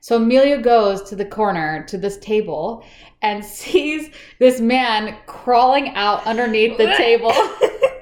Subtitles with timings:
[0.00, 2.84] So Amelia goes to the corner to this table
[3.20, 7.32] and sees this man crawling out underneath the table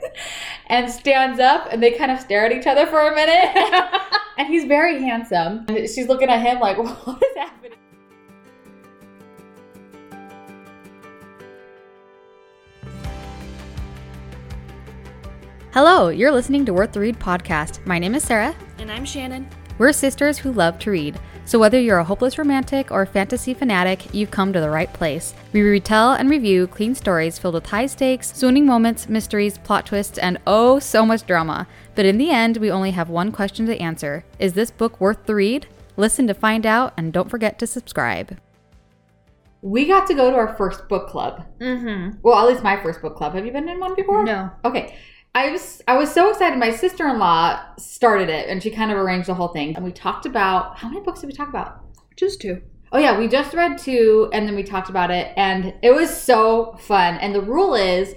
[0.66, 3.90] and stands up and they kind of stare at each other for a minute.
[4.38, 5.64] and he's very handsome.
[5.68, 7.78] And she's looking at him like, what is happening?
[15.72, 17.84] Hello, you're listening to Worth the Read podcast.
[17.86, 18.54] My name is Sarah.
[18.78, 19.48] And I'm Shannon.
[19.78, 21.18] We're sisters who love to read.
[21.46, 24.92] So whether you're a hopeless romantic or a fantasy fanatic, you've come to the right
[24.92, 25.32] place.
[25.52, 30.18] We retell and review clean stories filled with high stakes, swooning moments, mysteries, plot twists,
[30.18, 31.68] and oh, so much drama.
[31.94, 34.24] But in the end, we only have one question to answer.
[34.40, 35.68] Is this book worth the read?
[35.96, 38.38] Listen to find out and don't forget to subscribe.
[39.62, 41.46] We got to go to our first book club.
[41.60, 42.18] Mm-hmm.
[42.22, 43.34] Well, at least my first book club.
[43.34, 44.24] Have you been in one before?
[44.24, 44.50] No.
[44.64, 44.96] Okay.
[45.36, 46.58] I was I was so excited.
[46.58, 49.76] My sister in law started it, and she kind of arranged the whole thing.
[49.76, 51.80] And we talked about how many books did we talk about?
[52.16, 52.62] Just two.
[52.90, 56.08] Oh yeah, we just read two, and then we talked about it, and it was
[56.08, 57.16] so fun.
[57.16, 58.14] And the rule is,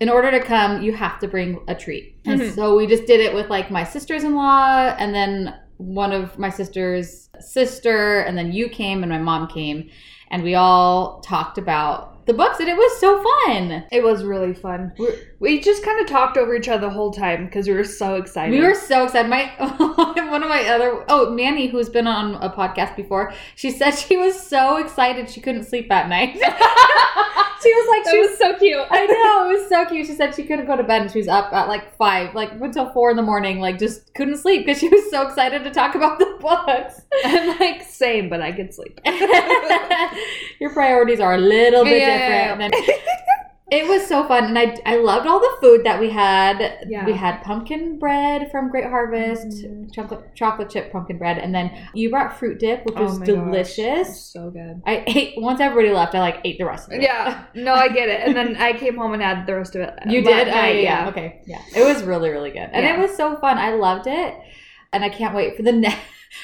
[0.00, 2.16] in order to come, you have to bring a treat.
[2.24, 2.54] And Mhm.
[2.56, 6.36] so we just did it with like my sisters in law, and then one of
[6.36, 9.88] my sister's sister, and then you came, and my mom came,
[10.32, 13.84] and we all talked about the books, and it was so fun.
[13.92, 14.92] It was really fun.
[14.98, 17.84] We're- We just kind of talked over each other the whole time because we were
[17.84, 18.58] so excited.
[18.58, 19.28] We were so excited.
[19.28, 19.52] My
[20.30, 24.16] one of my other oh Manny, who's been on a podcast before, she said she
[24.16, 26.32] was so excited she couldn't sleep at night.
[26.36, 28.30] she was like, That she was.
[28.30, 28.86] was so cute.
[28.90, 30.06] I know it was so cute.
[30.06, 32.52] She said she couldn't go to bed and she was up at like five, like
[32.52, 35.70] until four in the morning, like just couldn't sleep because she was so excited to
[35.70, 37.02] talk about the books.
[37.26, 38.98] I'm like same, but I could sleep.
[40.60, 42.72] Your priorities are a little bit Yeah, different.
[42.72, 42.96] than-
[43.68, 46.86] it was so fun, and I I loved all the food that we had.
[46.88, 47.04] Yeah.
[47.04, 49.92] We had pumpkin bread from Great Harvest, Mhm.
[49.92, 54.20] chocolate chocolate chip pumpkin bread, and then you brought fruit dip, which Oh was delicious.
[54.32, 54.82] So good.
[54.86, 56.14] I ate once everybody left.
[56.14, 57.02] I like ate the rest of it.
[57.02, 58.20] Yeah, no, I get it.
[58.26, 59.94] And then I came home and had the rest of it.
[60.06, 60.48] You did?
[60.48, 61.08] Oh, yeah.
[61.08, 61.40] Okay.
[61.46, 61.58] Yeah.
[61.74, 62.68] It was really, really good.
[62.72, 63.58] And it was so fun.
[63.58, 64.34] I loved it.
[64.92, 65.98] And I can't wait for the next.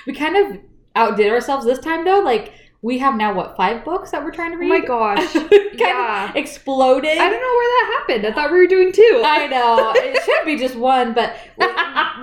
[0.07, 0.59] We kind of
[0.97, 2.21] outdid ourselves this time, though.
[2.21, 2.53] Like,
[2.85, 4.67] we have now, what, five books that we're trying to read.
[4.67, 5.33] Oh my gosh.
[5.33, 6.31] kind Yeah.
[6.31, 7.17] of exploded.
[7.17, 8.27] I don't know where that happened.
[8.27, 9.23] I thought we were doing two.
[9.25, 9.93] I know.
[10.03, 11.73] It should be just one, but we're,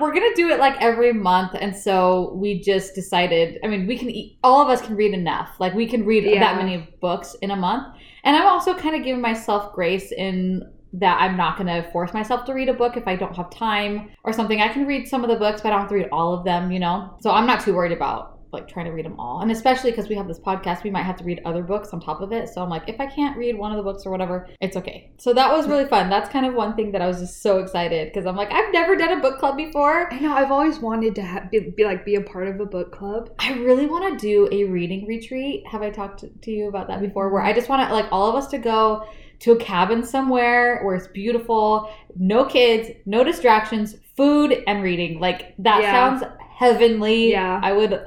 [0.00, 1.52] we're going to do it like every month.
[1.58, 5.14] And so we just decided, I mean, we can, eat, all of us can read
[5.14, 5.48] enough.
[5.58, 6.40] Like, we can read Yeah.
[6.40, 7.96] that many books in a month.
[8.24, 12.12] And I'm also kind of giving myself grace in that I'm not going to force
[12.12, 14.60] myself to read a book if I don't have time or something.
[14.60, 16.44] I can read some of the books, but I don't have to read all of
[16.44, 17.14] them, you know?
[17.20, 19.40] So I'm not too worried about like trying to read them all.
[19.40, 22.00] And especially because we have this podcast, we might have to read other books on
[22.00, 22.48] top of it.
[22.48, 25.10] So I'm like, if I can't read one of the books or whatever, it's okay.
[25.18, 26.10] So that was really fun.
[26.10, 28.72] That's kind of one thing that I was just so excited because I'm like, I've
[28.72, 30.12] never done a book club before.
[30.12, 30.32] I know.
[30.32, 33.30] I've always wanted to ha- be, be like be a part of a book club.
[33.38, 35.66] I really want to do a reading retreat.
[35.66, 37.28] Have I talked to, you about that before?
[37.28, 39.06] Where I just want to like all of us to go
[39.40, 45.18] to a cabin somewhere where it's beautiful, no kids, no distractions, food and reading.
[45.18, 45.92] Like that Yeah.
[46.18, 46.24] sounds
[46.58, 47.30] heavenly.
[47.30, 47.58] Yeah.
[47.62, 47.98] I would.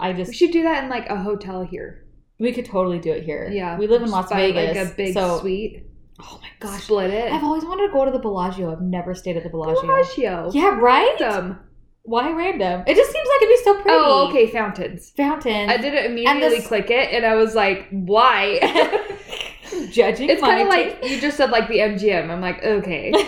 [0.00, 2.04] I just We should do that in like a hotel here.
[2.38, 3.48] we could totally do it here.
[3.52, 5.84] Yeah, we live in Las buy, Vegas, like a big so suite.
[6.20, 7.32] oh my gosh, Split it.
[7.32, 8.72] I've always wanted to go to the Bellagio.
[8.72, 9.82] I've never stayed at the Bellagio.
[9.82, 10.50] Bellagio.
[10.52, 11.16] Yeah, right.
[11.20, 11.58] Random.
[12.08, 12.84] Why random?
[12.86, 13.90] It just seems like it'd be so pretty.
[14.00, 14.46] Oh, okay.
[14.46, 15.10] Fountains.
[15.16, 15.70] Fountains.
[15.72, 18.60] I didn't immediately this- click it, and I was like, "Why?"
[19.90, 20.28] Judging.
[20.30, 22.30] it's kind of like you just said, like the MGM.
[22.30, 23.10] I'm like, okay.
[23.10, 23.20] no,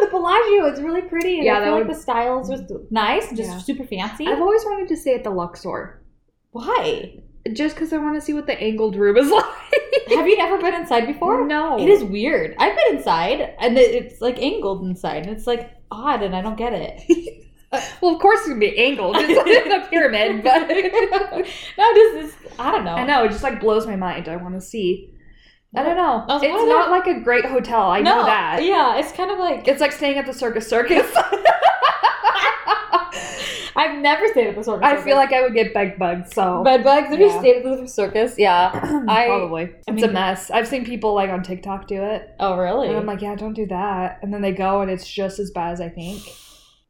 [0.00, 1.36] the Bellagio is really pretty.
[1.36, 3.58] And Yeah, I feel like the styles was nice, just Yeah.
[3.58, 4.26] super fancy.
[4.26, 6.02] I've always wanted to stay at the Luxor,
[6.50, 7.22] Why?
[7.52, 9.44] just because I want to see what the angled room is like.
[10.08, 11.46] Have you never been inside before?
[11.46, 11.78] No.
[11.78, 12.54] It is weird.
[12.58, 16.56] I've been inside, and it's like angled inside, and it's like odd, and I don't
[16.58, 17.46] get it.
[17.72, 19.16] Uh, well, of course it's gonna be angled.
[19.18, 20.66] It's like a pyramid, but
[21.78, 22.34] no, just this.
[22.58, 22.94] I don't know.
[22.94, 24.28] I know it just like blows my mind.
[24.28, 25.14] I want to see.
[25.76, 26.24] I don't know.
[26.28, 27.82] I It's not like a great hotel.
[27.90, 28.64] I know that.
[28.64, 31.06] Yeah, it's kind of like It's like staying at the Circus Circus.
[33.76, 34.82] I've never stayed at the circus.
[34.82, 36.34] I feel like I would get bed bugs.
[36.34, 37.08] So bed bugs.
[37.08, 37.38] Have you Yeah.
[37.38, 38.34] stayed at the circus?
[38.36, 38.70] Yeah.
[39.08, 40.50] I- probably it's I mean- a mess.
[40.50, 42.88] I've seen people like on TikTok do it, Oh, really?
[42.88, 44.18] and I'm like, yeah, don't do that.
[44.22, 46.20] And then they go, and it's just as bad as I think.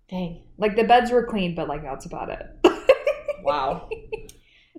[0.08, 0.40] dang.
[0.60, 2.46] Like the beds were clean, but like that's about it.
[3.42, 3.88] Wow.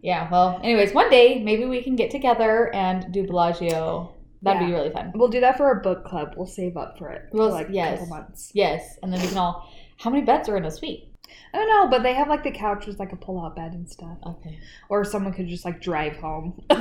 [0.04, 0.30] yeah.
[0.31, 4.13] Well, anyways, one day maybe we can get together and do Bellagio.
[4.44, 5.12] That'd be really fun.
[5.16, 6.36] We'll do that for our book club.
[6.38, 7.95] We'll save up for it Well, for like yes.
[7.95, 8.51] a couple months.
[8.54, 9.68] Yes, and then we can all.
[9.98, 11.07] How many beds are in a suite?
[11.54, 13.89] I don't know, but they have like the couch with like a pull-out bed and
[13.89, 14.60] stuff, Okay.
[14.89, 16.62] or someone could just like drive home.
[16.69, 16.77] I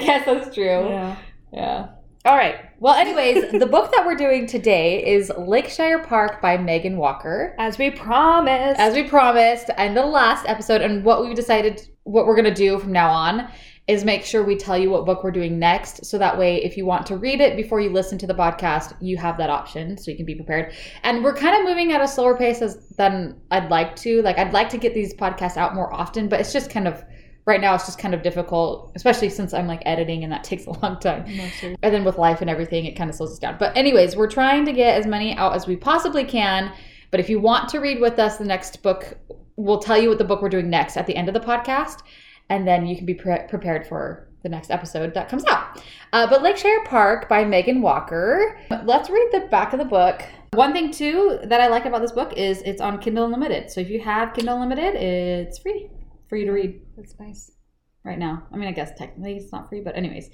[0.00, 0.64] guess that's true.
[0.88, 1.16] Yeah.
[1.52, 1.86] Yeah.
[2.24, 2.56] All right.
[2.80, 7.54] Well, anyways, the book that we're doing today is Lakeshire Park by Megan Walker.
[7.58, 8.80] As we promised.
[8.80, 12.54] As we promised in the last episode, and what we've decided, what we're going to
[12.54, 13.48] do from now on
[13.86, 16.04] is make sure we tell you what book we're doing next.
[16.04, 18.94] So that way, if you want to read it before you listen to the podcast,
[19.00, 20.74] you have that option so you can be prepared.
[21.04, 24.22] And we're kind of moving at a slower pace as, than I'd like to.
[24.22, 27.02] Like, I'd like to get these podcasts out more often, but it's just kind of
[27.48, 30.66] right now it's just kind of difficult especially since i'm like editing and that takes
[30.66, 31.24] a long time.
[31.82, 33.56] And then with life and everything it kind of slows us down.
[33.58, 36.72] But anyways we're trying to get as many out as we possibly can.
[37.10, 39.18] But if you want to read with us the next book
[39.56, 42.02] we'll tell you what the book we're doing next at the end of the podcast
[42.50, 45.82] and then you can be pre- prepared for the next episode that comes out.
[46.12, 48.60] Uh, but lakeshire park by megan walker.
[48.84, 50.22] Let's read the back of the book.
[50.52, 53.70] One thing too that i like about this book is it's on kindle unlimited.
[53.70, 55.88] So if you have kindle unlimited it's free
[56.28, 57.52] for you to read That's nice.
[58.04, 58.46] right now.
[58.52, 60.30] I mean, I guess technically it's not free, but anyways.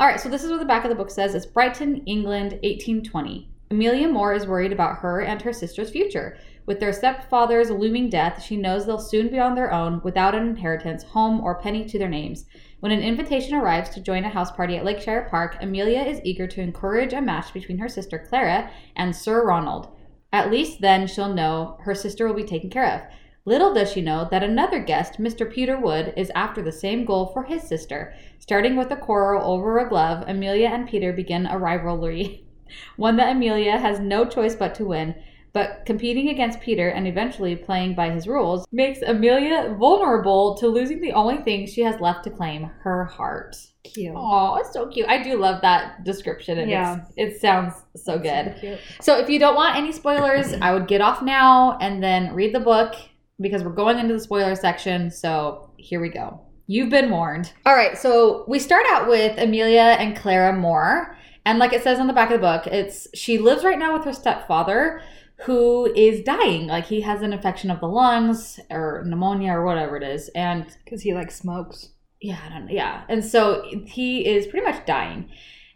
[0.00, 1.34] All right, so this is what the back of the book says.
[1.34, 3.50] It's Brighton, England, 1820.
[3.70, 6.36] Amelia Moore is worried about her and her sister's future.
[6.66, 10.46] With their stepfather's looming death, she knows they'll soon be on their own without an
[10.46, 12.46] inheritance, home, or penny to their names.
[12.80, 16.46] When an invitation arrives to join a house party at Lakeshire Park, Amelia is eager
[16.46, 19.88] to encourage a match between her sister Clara and Sir Ronald.
[20.32, 23.00] At least then she'll know her sister will be taken care of.
[23.46, 25.50] Little does she know that another guest, Mr.
[25.50, 28.14] Peter Wood, is after the same goal for his sister.
[28.38, 32.46] Starting with a quarrel over a glove, Amelia and Peter begin a rivalry,
[32.96, 35.14] one that Amelia has no choice but to win.
[35.52, 41.00] But competing against Peter and eventually playing by his rules makes Amelia vulnerable to losing
[41.00, 43.54] the only thing she has left to claim her heart.
[43.84, 44.14] Cute.
[44.16, 45.06] Oh, it's so cute.
[45.06, 46.58] I do love that description.
[46.58, 47.04] And Yeah.
[47.16, 48.56] it's, it sounds so good.
[48.58, 48.80] Cute.
[49.00, 52.52] So if you don't want any spoilers, I would get off now and then read
[52.54, 52.96] the book
[53.40, 55.10] because we're going into the spoiler section.
[55.10, 56.40] So here we go.
[56.66, 57.52] You've been warned.
[57.66, 61.16] All right, so we start out with Amelia and Clara Moore.
[61.44, 63.92] And like it says on the back of the book, it's she lives right now
[63.92, 65.02] with her stepfather
[65.44, 66.68] who is dying.
[66.68, 70.28] Like he has an infection of the lungs or pneumonia or whatever it is.
[70.30, 71.90] And Because he like smokes.
[72.22, 72.72] yeah, I don't know.
[72.72, 73.02] Yeah.
[73.10, 75.28] And so he is pretty much dying.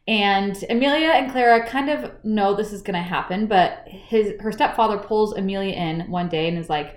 [0.06, 4.50] And Amelia and Clara kind of know this is going to happen, but his her
[4.52, 6.96] stepfather pulls Amelia in one day and is like,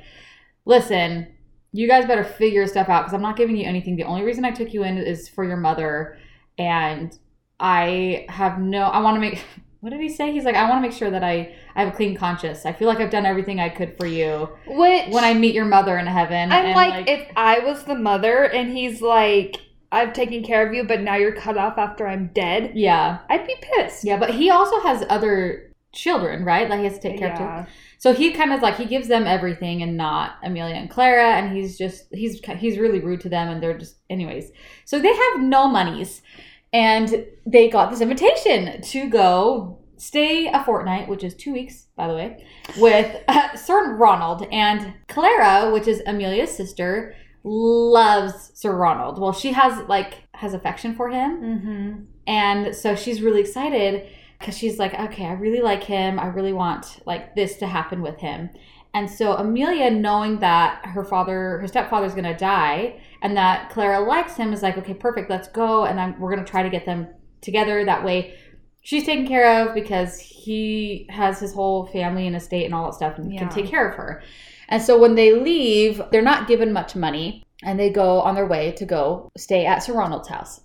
[0.66, 1.28] "Listen,
[1.72, 3.96] you guys better figure stuff out because I'm not giving you anything.
[3.96, 6.18] The only reason I took you in is for your mother,
[6.58, 7.18] and
[7.60, 8.84] I have no.
[8.84, 9.44] I want to make.
[9.82, 10.32] What did he say?
[10.32, 12.68] He's like, I want to make sure that I I have a clean conscience.
[12.68, 15.66] I feel like I've done everything I could for you Which when I meet your
[15.66, 16.52] mother in heaven.
[16.52, 19.56] I'm and, like, if I was the mother and he's like,
[19.92, 23.48] I've taken care of you, but now you're cut off after I'm dead, yeah, I'd
[23.48, 24.04] be pissed.
[24.04, 26.70] Yeah, but he also has other children, right?
[26.70, 27.40] Like he has to take care of.
[27.40, 27.62] Yeah.
[27.64, 27.72] Too.
[27.98, 31.56] So he kind of like he gives them everything and not Amelia and Clara, and
[31.56, 34.52] he's just he's he's really rude to them, and they're just anyways.
[34.86, 36.22] So they have no monies,
[36.74, 42.08] and they got this invitation to go stay a fortnight, which is two weeks, by
[42.08, 42.44] the way,
[42.78, 49.20] with uh, Sir Ronald and Clara, which is Amelia's sister, loves Sir Ronald.
[49.20, 51.42] Well, she has like has affection for him.
[51.42, 52.04] Mm-hmm.
[52.26, 54.08] And so she's really excited
[54.42, 56.20] because she's like, okay, I really like him.
[56.20, 58.50] I really want like this to happen with him.
[58.94, 64.36] And so Amelia, knowing that her father, her stepfather's gonna die, and that Clara likes
[64.36, 67.08] him, is like, okay, perfect, let's go, and I'm, we're gonna try to get them
[67.40, 67.86] together.
[67.86, 68.36] That way,
[68.82, 72.96] she's taken care of because he has his whole family and estate and all that
[72.96, 73.40] stuff, and Yeah.
[73.40, 74.22] can take care of her.
[74.68, 78.48] And so when they leave, they're not given much money, and they go on their
[78.48, 80.62] way to go stay at Sir Ronald's house.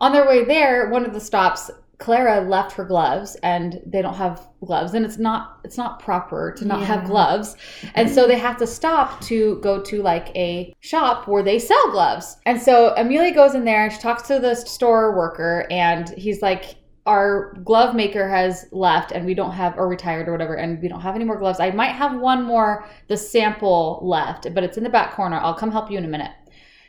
[0.00, 4.14] On their way there, one of the stops, Clara left her gloves and they don't
[4.14, 7.56] have gloves and it's not it's not proper to not have gloves.
[7.94, 11.90] And so they have to stop to go to like a shop where they sell
[11.90, 12.38] gloves.
[12.46, 16.40] And so Amelia goes in there and she talks to the store worker and he's
[16.40, 16.76] like
[17.06, 20.88] our glove maker has left and we don't have or retired or whatever and we
[20.88, 21.60] don't have any more gloves.
[21.60, 25.38] I might have one more the sample left, but it's in the back corner.
[25.38, 26.30] I'll come help you in a minute.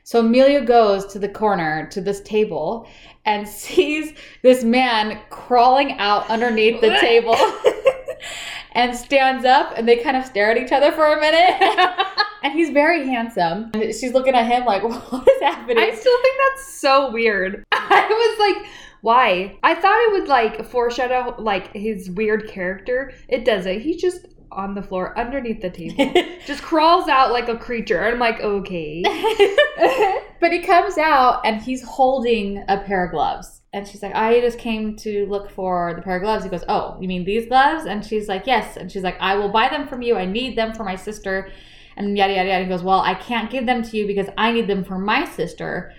[0.04, 2.88] So Amelia goes to the corner to this table
[3.26, 7.36] and sees this man crawling out underneath the table
[8.74, 12.08] and stands up and they kind of stare at each other for a minute.
[12.44, 13.72] and he's very handsome.
[13.74, 15.78] And she's looking at him like, what is happening?
[15.78, 17.64] I still think that's so weird.
[17.72, 19.58] I was like, why?
[19.64, 23.14] I thought it would like foreshadow like his weird character.
[23.28, 23.82] It doesn't.
[23.82, 26.14] He's just on the floor underneath the table.
[26.46, 28.02] just crawls out like a creature.
[28.02, 29.02] And I'm like, okay.
[30.40, 33.62] but he comes out and he's holding a pair of gloves.
[33.74, 36.44] And she's like, I just came to look for the pair of gloves.
[36.44, 37.86] He goes, Oh, you mean these gloves?
[37.86, 38.76] And she's like, Yes.
[38.76, 40.18] And she's like, I will buy them from you.
[40.18, 41.50] I need them for my sister.
[41.96, 42.64] And yada, yada, yada.
[42.64, 45.26] He goes, Well, I can't give them to you because I need them for my
[45.26, 45.94] sister.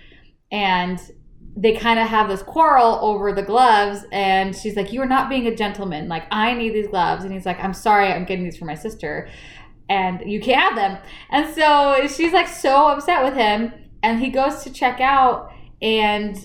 [0.51, 0.99] And
[1.55, 5.47] they kind of have this quarrel over the gloves and she's like you're not being
[5.47, 6.07] a gentleman.
[6.07, 7.23] Like i need these gloves.
[7.23, 9.29] And he's like i'm sorry i'm getting these for my sister
[9.89, 10.97] and you can't have them.
[11.29, 16.37] And so she's like so upset with him and he goes to check out and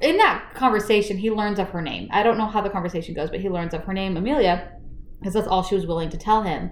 [0.00, 2.08] in that conversation he learns of her name.
[2.10, 4.72] I don't know how the conversation goes but he learns of her name amelia
[5.18, 6.70] because that's all she was willing to tell him.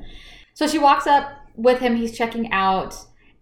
[0.55, 2.97] So she walks up with him he's checking out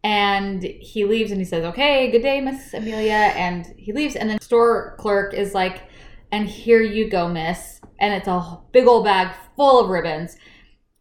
[0.05, 3.33] and he leaves and he says, Okay, good day, Miss Amelia.
[3.37, 4.17] And he leaves.
[4.17, 5.83] And then the store clerk is like,
[6.31, 7.81] And here you go, miss.
[8.01, 10.37] And it's a big old bag full of ribbons.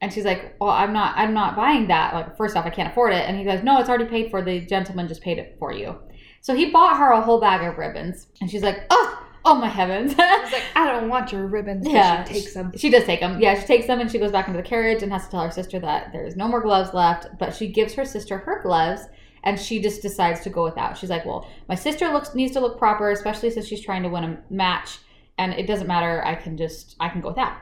[0.02, 2.14] And she's like, Well, I'm not I'm not buying that.
[2.14, 3.28] Like, first off, I can't afford it.
[3.28, 4.42] And he goes, No, it's already paid for.
[4.42, 5.96] The gentleman just paid it for you.
[6.42, 8.28] So he bought her a whole bag of ribbons.
[8.42, 10.12] And she's like, Oh, oh my heavens.
[10.12, 10.18] He's
[10.52, 11.88] like, I don't want your ribbons.
[11.88, 12.72] Yeah, She takes them.
[12.76, 13.40] She does take them.
[13.40, 15.44] Yeah, she takes them and she goes back into the carriage and has to tell
[15.44, 17.28] her sister that there's no more gloves left.
[17.40, 19.02] But she gives her sister her gloves
[19.44, 20.98] and she just decides to go without.
[20.98, 24.10] She's like, "Well, my sister looks needs to look proper, especially since she's trying to
[24.10, 25.00] win a match,
[25.38, 26.24] and it doesn't matter.
[26.26, 27.54] I can just I can go without."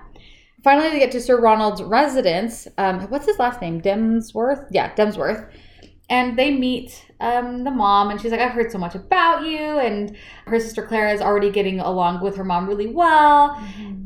[0.63, 2.67] Finally, they get to Sir Ronald's residence.
[2.79, 3.81] Um, what's his last name?
[3.81, 4.65] Demsworth.
[4.71, 5.47] Yeah, Demsworth.
[6.09, 9.57] And they meet um, the mom, and she's like, I've heard so much about you.
[9.57, 13.59] And her sister Clara is already getting along with her mom really well.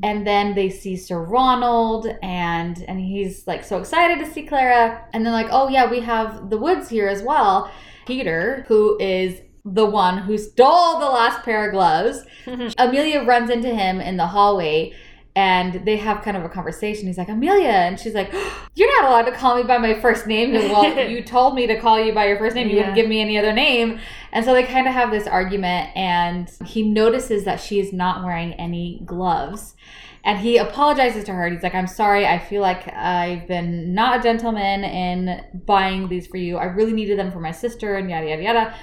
[0.03, 5.05] And then they see Sir Ronald and and he's like so excited to see Clara.
[5.13, 7.69] And then like oh yeah we have the woods here as well.
[8.05, 12.23] Peter who is the one who stole the last pair of gloves
[12.77, 14.93] Amelia runs into him in the hallway
[15.39, 18.31] and they have kind of a conversation he's like Amelia and she's like
[18.75, 21.67] you're not allowed to call me by my first name And, well you told me
[21.67, 23.99] to call you by your first name you wouldn't give me any other name
[24.31, 28.23] and so they kind of have this argument, and he notices that she is not
[28.23, 29.75] wearing any gloves.
[30.23, 31.49] And he apologizes to her.
[31.49, 32.27] He's like, I'm sorry.
[32.27, 36.57] I feel like I've been not a gentleman in buying these for you.
[36.57, 38.75] I really needed them for my sister, and yada, yada, yada.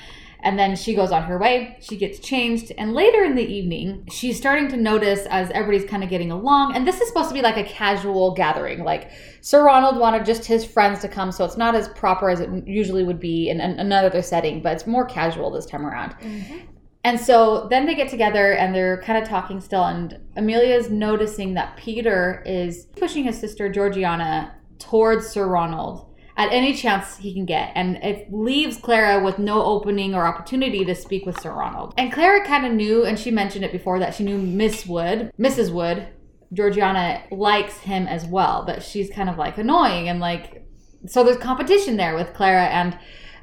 [0.47, 1.77] And then she goes on her way.
[1.81, 2.71] She gets changed.
[2.79, 6.77] And later in the evening, she's starting to notice as everybody's kind of getting along.
[6.77, 8.85] And this is supposed to be like a casual gathering.
[8.85, 9.11] Like
[9.41, 11.33] Sir Ronald wanted just his friends to come.
[11.33, 14.73] So it's not as proper as it usually would be in an- another setting, but
[14.75, 16.13] it's more casual this time around.
[16.21, 16.59] Mm-hmm.
[17.03, 19.83] And so then they get together and they're kind of talking still.
[19.83, 26.75] And Amelia's noticing that Peter is pushing his sister Georgiana towards Sir Ronald at any
[26.75, 27.73] chance he can get.
[27.75, 31.95] And it leaves Clara with no opening or opportunity to speak with Sir Ronald.
[31.97, 35.33] And Clara kind of knew, and she mentioned it before, that she knew Miss Wood,
[35.39, 35.73] Mrs.
[35.73, 36.09] Wood,
[36.53, 40.63] Georgiana likes him as well, but she's kind of like annoying and like
[41.07, 42.99] so there's competition there with Clara and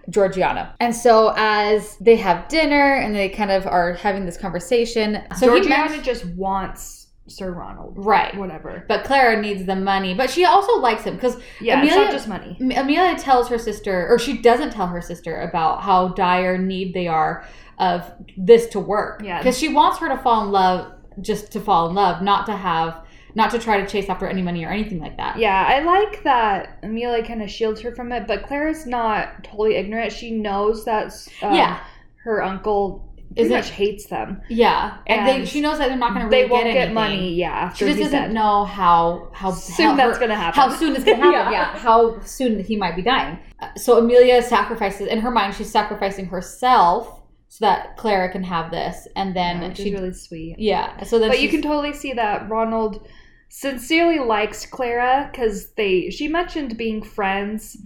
[0.10, 0.76] Georgiana.
[0.80, 5.54] And so as they have dinner and they kind of are having this conversation, so
[5.54, 7.94] he Georgiana just wants Sir Ronald.
[7.98, 8.36] right.
[8.38, 8.84] Whatever.
[8.88, 12.12] But Clara needs the money, but she also likes him because Yeah, it's Amelia- not
[12.12, 12.58] just money.
[12.76, 17.08] Amelia tells her sister, or she doesn't tell her sister about how dire need they
[17.08, 17.46] are
[17.80, 19.22] of this to work.
[19.24, 19.38] Yeah.
[19.40, 22.54] because she wants her to fall in love just to fall in love, not to
[22.58, 23.00] have,
[23.36, 25.38] not to try to chase after any money or anything like that.
[25.40, 29.76] Yeah, I like that Amelia kind of shields her from it, but Clara's not totally
[29.76, 30.12] ignorant.
[30.12, 31.06] She knows that
[31.42, 31.80] um, Yeah.
[32.26, 34.42] her uncle Isn't- much hates them.
[34.50, 36.94] Yeah, and, they, she knows that they're not going to really they won't get, get,
[36.94, 40.60] money, yeah, She just doesn't know how how soon how that's gonna happen.
[40.62, 41.32] how soon it's gonna happen.
[41.34, 41.52] Yeah.
[41.52, 41.78] yeah.
[41.78, 43.40] how soon he might be dying.
[43.60, 45.56] Uh, So Amelia sacrifices in her mind.
[45.56, 50.14] She's sacrificing herself so that Clara can have this, and then Yeah, which she really
[50.14, 50.56] sweet.
[50.58, 51.04] yeah.
[51.04, 53.08] So then But you can totally see that Ronald
[53.50, 57.78] sincerely likes Clara because they she mentioned being friends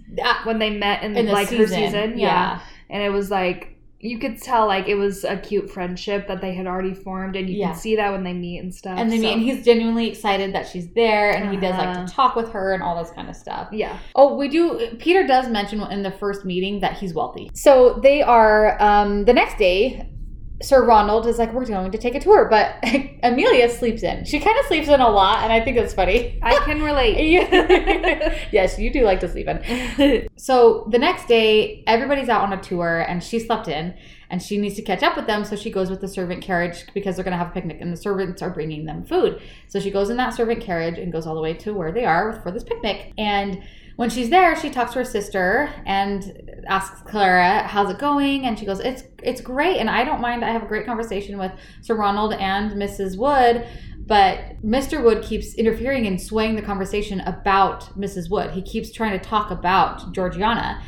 [0.44, 2.60] when they met in, in the like season, her season, yeah.
[2.88, 6.54] and it was like you could tell like it was a cute friendship that they
[6.54, 7.68] had already formed, and you Yeah.
[7.72, 8.98] can see that when they meet and stuff.
[8.98, 11.88] and they so- meet, and he's genuinely excited that she's there, and he does like
[11.88, 12.06] Uh-huh.
[12.06, 13.68] to talk with her and all this kind of stuff.
[13.72, 14.78] yeah, Oh, we do.
[14.98, 17.50] Peter does mention in the first meeting that he's wealthy.
[17.54, 18.76] So they are.
[18.80, 20.06] Um, the next day,
[20.60, 22.76] Sir Ronald is like, "We're going to take a tour," but
[23.22, 24.24] Amelia sleeps in.
[24.24, 26.38] She kind of sleeps in a lot, and I think it's funny.
[26.42, 27.16] I can relate.
[28.52, 30.28] yes, you do like to sleep in.
[30.36, 33.94] So the next day, everybody's out on a tour, and she slept in,
[34.30, 35.44] and she needs to catch up with them.
[35.44, 37.92] So she goes with the servant carriage because they're going to have a picnic, and
[37.92, 39.40] the servants are bringing them food.
[39.68, 42.04] So she goes in that servant carriage and goes all the way to where they
[42.04, 43.12] are for this picnic.
[43.16, 43.62] And
[43.98, 48.56] when she's there, she talks to her sister and asks Clara, "How's it going?" And
[48.56, 50.44] she goes, "It's it's great, and I don't mind.
[50.44, 51.50] I have a great conversation with
[51.80, 53.18] Sir Ronald and Mrs.
[53.18, 53.66] Wood."
[54.06, 55.02] But Mr.
[55.02, 58.30] Wood keeps interfering and swaying the conversation about Mrs.
[58.30, 58.52] Wood.
[58.52, 60.80] He keeps trying to talk about Georgiana.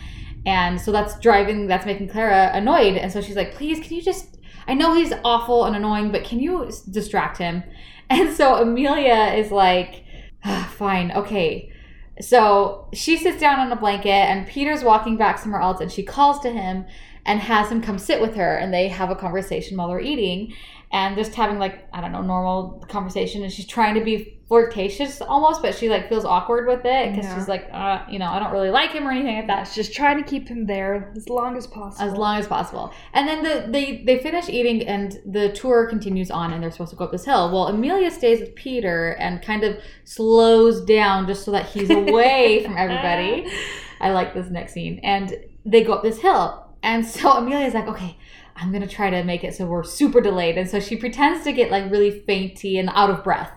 [0.46, 2.96] And so that's driving, that's making Clara annoyed.
[2.96, 4.38] And so she's like, please, can you just,
[4.68, 7.64] I know he's awful and annoying, but can you distract him?
[8.08, 10.04] And so Amelia is like,
[10.44, 11.70] "Ah, fine, okay.
[12.20, 16.02] So she sits down on a blanket, and Peter's walking back somewhere else, and she
[16.02, 16.86] calls to him
[17.26, 20.54] and has him come sit with her, and they have a conversation while they're eating,
[20.92, 25.20] and just having like I don't know normal conversation, and she's trying to be flirtatious
[25.20, 27.38] almost, but she like feels awkward with it because Yeah.
[27.38, 29.58] she's like, uh, you know, I don't really like him or anything like that.
[29.58, 32.04] That's just trying to keep him there as long as possible.
[32.10, 36.30] As long as possible, and then the, they they finish eating, and the tour continues
[36.32, 37.52] on, and they're supposed to go up this hill.
[37.52, 42.62] Well, Amelia stays with Peter and kind of slows down just so that he's away
[42.64, 43.48] from everybody.
[44.00, 44.98] I like this next scene.
[45.04, 45.32] And
[45.64, 46.66] they go up this hill.
[46.82, 48.16] And so Amelia's like, okay,
[48.60, 50.58] I'm going to try to make it so we're super delayed.
[50.58, 53.50] And so she pretends to get like really fainty and out of breath.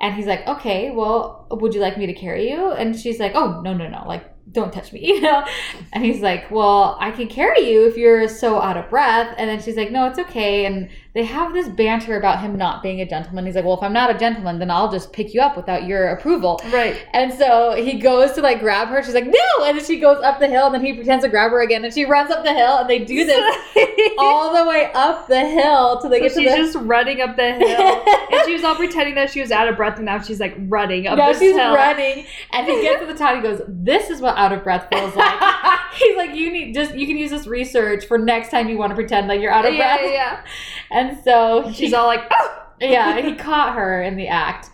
[0.00, 2.72] And he's like, okay, well, would you like me to carry you?
[2.72, 4.04] And she's like, oh, no, no, no.
[4.06, 5.44] Like, don't touch me, you know?
[5.92, 9.34] And he's like, well, I can carry you if you're so out of breath.
[9.38, 10.66] And then she's like, no, it's okay.
[10.66, 13.44] And they have this banter about him not being a gentleman.
[13.44, 15.84] He's like, well, if I'm not a gentleman, then I'll just pick you up without
[15.84, 16.60] your approval.
[16.72, 17.06] right.
[17.12, 19.02] And so he goes to like grab her.
[19.02, 19.64] She's like, no.
[19.64, 21.84] And then she goes up the hill and then he pretends to grab her again.
[21.84, 23.56] And she runs up the hill and they do this
[24.18, 26.56] all the way up the hill till they So get to she's the.
[26.56, 29.76] just running up the hill, and she was all pretending that she was out of
[29.76, 31.74] breath, and now she's like running up this she's hill.
[31.74, 33.36] running, and he gets to the top.
[33.36, 35.40] He goes, "This is what out of breath feels like."
[35.94, 38.90] He's like, "You need just you can use this research for next time you want
[38.90, 40.44] to pretend like you're out of yeah, breath." yeah, yeah.
[40.90, 44.70] And so She's she, all like, oh, yeah, he caught her in the act,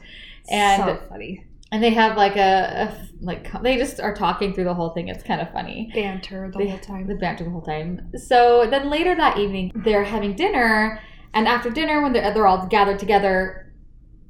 [0.50, 4.64] and so funny and they have like a, a like they just are talking through
[4.64, 5.08] the whole thing.
[5.08, 5.90] It's kind of funny.
[5.94, 7.06] banter the They- whole time.
[7.06, 8.10] The banter the whole time.
[8.16, 11.00] So then later that evening, they're having dinner,
[11.34, 13.67] and after dinner, when they're, they're all gathered together,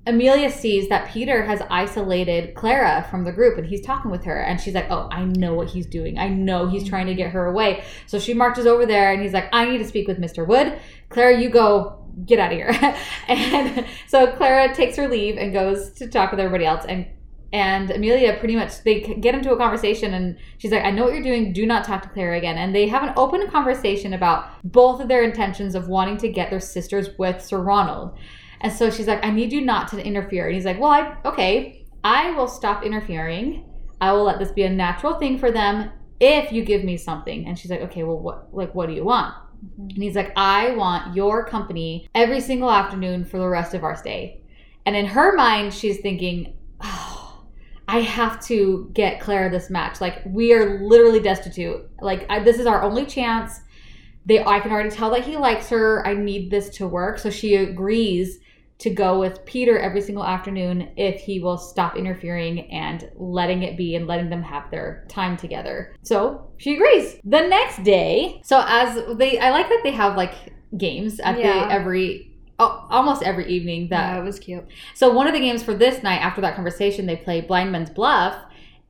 [0.08, 4.40] Amelia sees that Peter has isolated Clara from the group, and he's talking with her,
[4.40, 6.18] and she's like, "Oh, I know what he's doing.
[6.18, 6.90] I know he's mm-hmm.
[6.90, 9.78] trying to get her away." So she marches over there, and he's like, "I need
[9.78, 10.78] to speak with Mister Wood.
[11.10, 11.94] Clara, you go."
[12.26, 12.96] Get out of here.
[13.28, 16.84] and so Clara takes her leave and goes to talk with everybody else.
[16.84, 17.06] And
[17.52, 21.14] and Amelia pretty much they get into a conversation and she's like, I know what
[21.14, 21.52] you're doing.
[21.52, 22.58] Do not talk to Clara again.
[22.58, 26.50] And they have an open conversation about both of their intentions of wanting to get
[26.50, 28.18] their sisters with Sir Ronald.
[28.60, 30.46] And so she's like, I need you not to interfere.
[30.46, 33.64] And he's like, Well, I okay, I will stop interfering.
[34.00, 37.46] I will let this be a natural thing for them if you give me something.
[37.46, 39.34] And she's like, Okay, well, what like what do you want?
[39.34, 39.88] Mm-hmm.
[39.90, 43.96] And he's like, I want your company every single afternoon for the rest of our
[43.96, 44.42] stay.
[44.86, 47.44] And in her mind, she's thinking, oh,
[47.86, 50.00] I have to get Claire this match.
[50.00, 51.88] Like, we are literally destitute.
[52.00, 53.60] Like, I, this is our only chance.
[54.26, 56.06] They, I can already tell that he likes her.
[56.06, 57.18] I need this to work.
[57.18, 58.38] So she agrees
[58.78, 63.76] to go with Peter every single afternoon if he will stop interfering and letting it
[63.76, 65.96] be and letting them have their time together.
[66.02, 67.16] So she agrees.
[67.24, 70.34] The next day, so as they, I like that they have like
[70.76, 71.66] games at Yeah.
[71.66, 74.64] the every, oh, almost every evening that yeah, it was cute.
[74.94, 77.90] so one of the games for this night, after that conversation, they play Blind Man's
[77.90, 78.36] Bluff,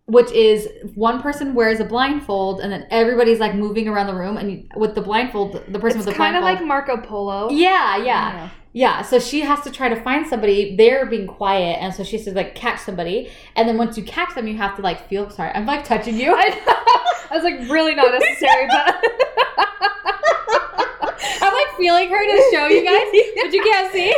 [0.05, 4.37] which is one person wears a blindfold and then everybody's like moving around the room,
[4.37, 6.13] and you, with the blindfold, the person It's with the blindfold.
[6.13, 7.51] It's kind of like Marco Polo.
[7.51, 9.03] yeah, yeah, yeah.
[9.03, 10.77] So she has to try to find somebody.
[10.77, 14.35] They're being quiet, and so she says like catch somebody, and then once you catch
[14.35, 15.31] them, you have to like feel.
[15.31, 16.35] Sorry, I'm like touching you.
[16.35, 16.51] I,
[17.31, 18.95] I was like, really not necessary, but
[21.43, 23.07] I'm like feeling her to show you guys,
[23.43, 24.15] but you can't see.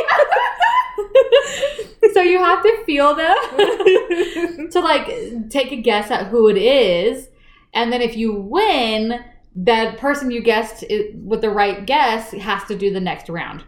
[2.13, 7.29] so you have to feel them to like take a guess at who it is,
[7.73, 9.23] and then if you win,
[9.55, 10.83] that person you guessed
[11.15, 13.63] with the right guess has to do the next round.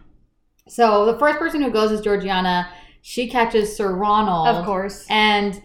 [0.68, 2.68] So the first person who goes is Georgiana.
[3.02, 5.04] She catches Sir Ronald, of course.
[5.10, 5.62] and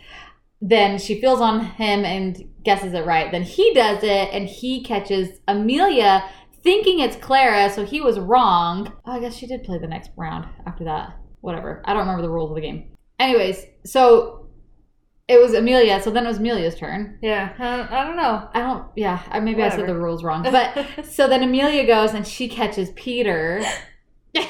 [0.61, 3.31] then she feels on him and guesses it right.
[3.31, 6.25] Then he does it, and he catches Amelia,
[6.61, 8.91] thinking it's Clara, so he was wrong.
[9.05, 11.15] Oh, I guess she did play the next round after that.
[11.39, 11.81] Whatever.
[11.85, 12.91] I don't remember the rules of the game.
[13.19, 14.49] Anyways, so
[15.29, 17.19] it was Amelia, so then it was Amelia's turn.
[17.21, 18.49] Yeah, I don't know.
[18.53, 20.43] I don't, yeah, I- maybe I said the rules wrong.
[20.51, 23.63] But so then Amelia goes and she catches Peter.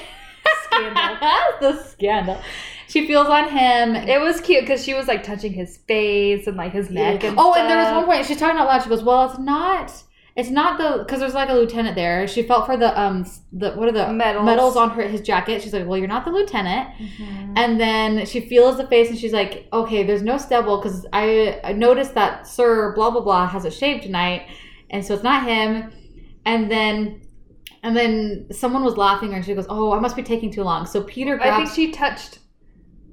[0.71, 1.17] Scandal.
[1.62, 2.41] the scandal.
[2.88, 3.95] She feels on him.
[3.95, 7.23] It was cute because she was like touching his face and like his neck.
[7.23, 8.82] And oh, and there was one point she's talking out loud.
[8.82, 10.03] She goes, "Well, it's not.
[10.36, 12.27] It's not the because there's like a lieutenant there.
[12.27, 14.45] She felt for the um the what are the Medals.
[14.45, 15.62] medals on her his jacket.
[15.62, 17.53] She's like, "Well, you're not the lieutenant." Mhm.
[17.55, 21.60] And then she feels the face and she's like, "Okay, there's no stubble because I,
[21.63, 24.47] I noticed that Sir blah blah blah has a shave tonight,
[24.89, 25.91] and so it's not him."
[26.45, 27.21] And then.
[27.83, 30.85] And then someone was laughing, and she goes, "Oh, I must be taking too long."
[30.85, 32.39] So Peter I think she touched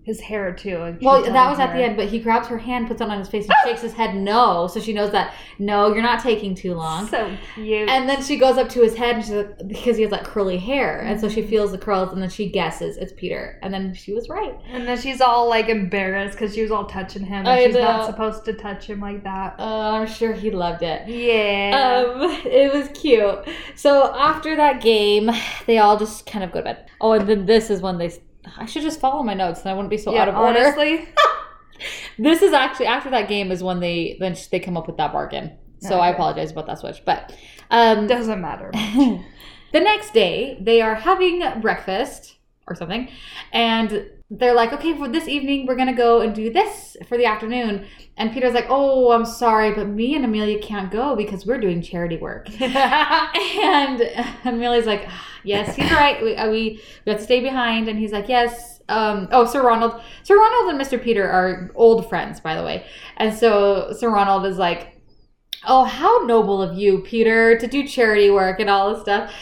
[0.07, 0.81] his hair too.
[0.83, 3.19] And Well, that was at the end, but he grabs her hand, puts it on
[3.19, 4.69] his face, and shakes his head no.
[4.69, 7.09] So she knows that no, you're not taking too long.
[7.09, 7.89] So cute.
[7.89, 10.23] And then she goes up to his head and she's like, because he has that
[10.25, 11.51] curly hair, and so she Mm-hmm.
[11.51, 14.55] feels the curls, and then she guesses it's Peter, and then she was right.
[14.71, 17.75] And then she's all like embarrassed because she was all touching him, and I she's
[17.75, 17.83] know.
[17.83, 19.57] not supposed to touch him like that.
[19.59, 21.09] Uh, I'm sure he loved it.
[21.09, 22.05] Yeah.
[22.15, 23.45] Um, it was cute.
[23.75, 25.31] So after that game,
[25.67, 26.87] they all just kind of go to bed.
[27.01, 28.13] Oh, and then this is when they.
[28.57, 30.59] I should just follow my notes, and I wouldn't be so yeah, out of order.
[30.59, 31.09] honestly.
[32.19, 35.13] This is actually after that game is when they then they come up with that
[35.13, 35.53] bargain.
[35.81, 37.33] So I apologize about that switch, but
[37.71, 38.71] um, doesn't matter.
[38.73, 43.09] the next day they are having breakfast or something,
[43.53, 47.27] and they're like, okay, for this evening we're gonna go and do this for the
[47.27, 47.87] afternoon.
[48.17, 51.83] And Peter's like, oh, I'm sorry, but me and Amelia can't go because we're doing
[51.83, 52.49] charity work.
[52.61, 54.03] And
[54.45, 56.23] Amelia's like, "Ah, yes, he's right.
[56.23, 57.89] We, uh, we we have to stay behind.
[57.89, 58.81] And he's like, yes.
[58.89, 60.01] Um, oh, Sir Ronald.
[60.23, 61.03] Sir Ronald and Mr.
[61.03, 62.87] Peter are old friends, by the way.
[63.17, 65.01] And so Sir Ronald is like,
[65.67, 69.33] oh, how noble of you, Peter, to do charity work and all this stuff.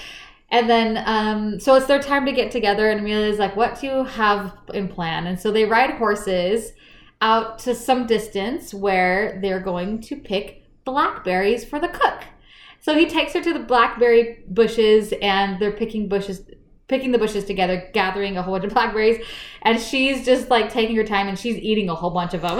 [0.54, 2.88] And then, um, so it's their time to get together.
[2.88, 5.26] And Amelia's like, what do you have in plan?
[5.26, 6.74] And so they ride horses
[7.20, 12.22] out to some distance where they're going to pick blackberries for the cook.
[12.80, 16.42] So he takes her to the blackberry bushes and they're picking bushes
[16.86, 19.24] picking the bushes together, gathering a whole bunch of blackberries,
[19.62, 22.58] and she's just like taking her time and she's eating a whole bunch of them.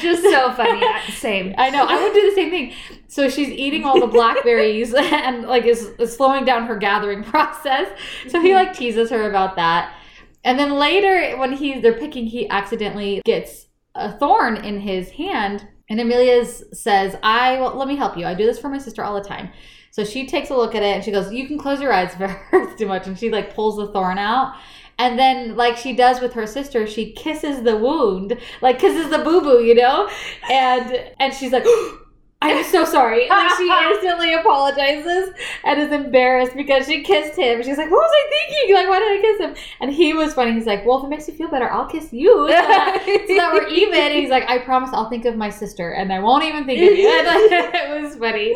[0.00, 0.82] Just so funny.
[1.12, 1.54] Same.
[1.58, 1.84] I know.
[1.86, 2.72] I would do the same thing.
[3.08, 7.88] So she's eating all the blackberries and like is, is slowing down her gathering process.
[8.28, 8.56] So he mm-hmm.
[8.56, 9.94] like teases her about that.
[10.44, 15.66] And then later when he's they're picking, he accidentally gets a thorn in his hand.
[15.88, 18.26] And Amelia says, I well, let me help you.
[18.26, 19.50] I do this for my sister all the time.
[19.90, 22.14] So she takes a look at it and she goes, You can close your eyes
[22.14, 23.06] if it hurts too much.
[23.06, 24.54] And she like pulls the thorn out.
[24.98, 29.18] And then, like she does with her sister, she kisses the wound, like kisses the
[29.18, 30.08] boo boo, you know?
[30.50, 31.66] And and she's like,
[32.42, 33.28] I'm so sorry.
[33.28, 37.62] Like she instantly apologizes and is embarrassed because she kissed him.
[37.62, 38.74] She's like, What was I thinking?
[38.74, 39.64] Like, why did I kiss him?
[39.80, 40.52] And he was funny.
[40.52, 42.46] He's like, Well, if it makes you feel better, I'll kiss you.
[42.46, 43.94] So that, so that we're even.
[43.94, 46.78] And he's like, I promise I'll think of my sister and I won't even think
[46.90, 47.08] of you.
[47.08, 48.54] And like, it was funny.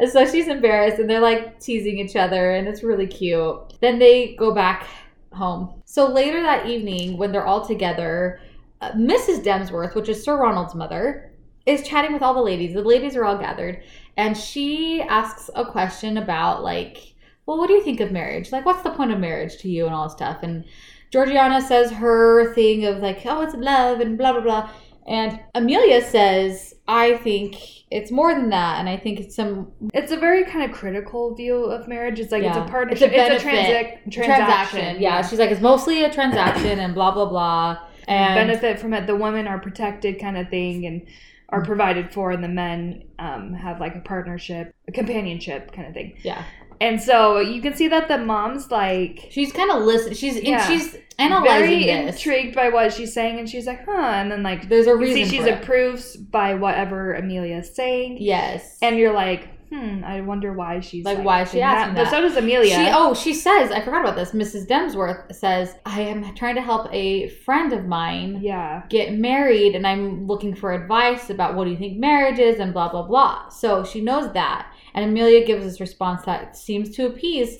[0.00, 3.78] And so she's embarrassed and they're like teasing each other and it's really cute.
[3.80, 4.86] Then they go back
[5.32, 5.82] home.
[5.84, 8.40] So later that evening, when they're all together,
[8.80, 9.44] uh, Mrs.
[9.44, 11.30] Demsworth, which is Sir Ronald's mother,
[11.66, 12.72] is chatting with all the ladies.
[12.72, 13.82] The ladies are all gathered
[14.16, 18.52] and she asks a question about, like, well, what do you think of marriage?
[18.52, 20.38] Like, what's the point of marriage to you and all this stuff?
[20.42, 20.64] And
[21.10, 24.70] Georgiana says her thing of, like, oh, it's love and blah, blah, blah.
[25.06, 27.56] And Amelia says, I think
[27.90, 28.78] it's more than that.
[28.78, 32.20] And I think it's some It's a very kind of critical view of marriage.
[32.20, 32.50] It's like Yeah.
[32.60, 33.10] it's a partnership.
[33.12, 34.22] It's It's a a, transac- transaction.
[34.22, 35.02] transaction.
[35.02, 35.26] Yeah.
[35.26, 37.78] She's like, it's mostly a transaction and blah, blah, blah.
[38.06, 39.06] And benefit from it.
[39.06, 41.06] The women are protected, kind of thing, and
[41.50, 45.94] are provided for, and the men um, have like a partnership, a companionship, kind of
[45.94, 46.16] thing.
[46.22, 46.44] yeah.
[46.80, 50.14] And so you can see that the mom's like She's kind of listening.
[50.14, 50.66] She's, and Yeah.
[50.66, 52.16] she's analyzing very this.
[52.16, 54.96] intrigued by what she's saying, and she's like, "Huh," and then like There's a you
[54.96, 55.62] reason see she's it.
[55.62, 58.78] approved by whatever Amelia's saying, Yes.
[58.80, 62.10] and you're like, "Hmm, I wonder why she's Like, why is she asking But that?
[62.10, 62.74] so does Amelia.
[62.74, 64.32] She, oh, she says, I forgot about this.
[64.32, 64.66] Mrs.
[64.66, 69.86] Demsworth says, I am trying to help a friend of mine yeah, get married and
[69.86, 73.48] I'm looking for advice about what do you think marriage is and blah, blah, blah.
[73.50, 74.66] So she knows that.
[74.94, 77.58] And Amelia gives this response that seems to appease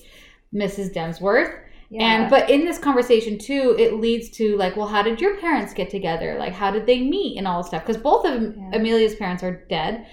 [0.54, 0.92] Mrs.
[0.92, 1.58] Demsworth.
[1.90, 2.02] yeah.
[2.22, 5.72] And but in this conversation too, it leads to like, well, how did your parents
[5.74, 6.36] get together?
[6.38, 7.82] Like, how did they meet and all this stuff?
[7.86, 8.70] Because both of Yeah.
[8.74, 10.06] Amelia's parents are dead,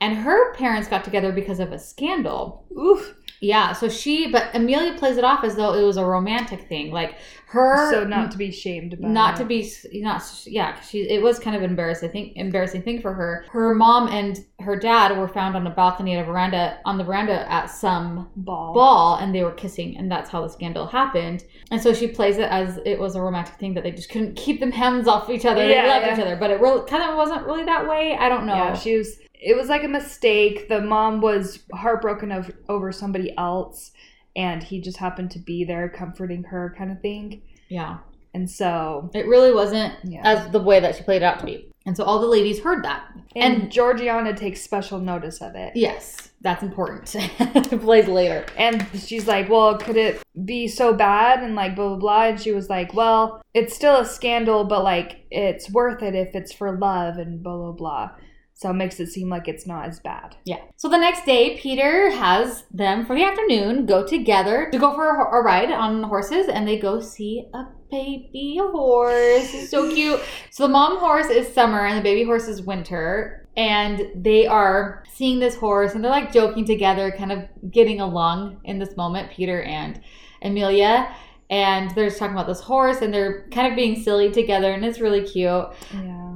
[0.00, 2.64] and her parents got together because of a scandal.
[2.78, 3.14] oof.
[3.40, 6.92] Yeah, so she, but Amelia plays it off as though it was a romantic thing,
[6.92, 7.90] like her.
[7.92, 9.42] So not to be shamed about not it.
[9.42, 13.44] to be not yeah she it was kind of embarrassing thing embarrassing thing for her
[13.50, 17.02] her mom and her dad were found on a balcony at a veranda on the
[17.02, 18.72] veranda at some ball.
[18.72, 22.38] ball and they were kissing and that's how the scandal happened and so she plays
[22.38, 25.28] it as it was a romantic thing that they just couldn't keep them hands off
[25.28, 26.14] each other Yeah, they loved yeah.
[26.14, 28.74] each other but it really kind of wasn't really that way i don't know Yeah,
[28.74, 29.18] she was.
[29.42, 30.68] It was like a mistake.
[30.68, 33.92] The mom was heartbroken of, over somebody else,
[34.36, 37.42] and he just happened to be there comforting her, kind of thing.
[37.68, 37.98] yeah
[38.34, 40.20] And so, it really wasn't Yeah.
[40.24, 42.60] as the way that she played it out to be and so all the ladies
[42.60, 45.72] heard that and, And- Georgiana takes special notice of it.
[45.74, 51.42] yes that's important it plays later And she's like, "Well, could it be so bad?"
[51.42, 52.22] And like blah blah blah.
[52.28, 56.34] And she was like, "Well, it's still a scandal, but like it's worth it if
[56.34, 58.10] it's for love." And blah blah blah.
[58.60, 60.36] So it makes it seem like it's not as bad.
[60.44, 60.58] Yeah.
[60.76, 65.08] So the next day, Peter has them for the afternoon go together to go for
[65.08, 69.54] a, a ride on horses, and they go see a baby horse.
[69.54, 70.20] It's so cute.
[70.50, 73.48] So the mom horse is summer, and the baby horse is winter.
[73.56, 78.60] And they are seeing this horse, and they're like joking together, kind of getting along
[78.64, 80.02] in this moment, Peter and
[80.42, 81.10] Amelia.
[81.48, 84.84] And they're just talking about this horse, and they're kind of being silly together, and
[84.84, 85.64] it's really cute.
[85.94, 86.29] Yeah.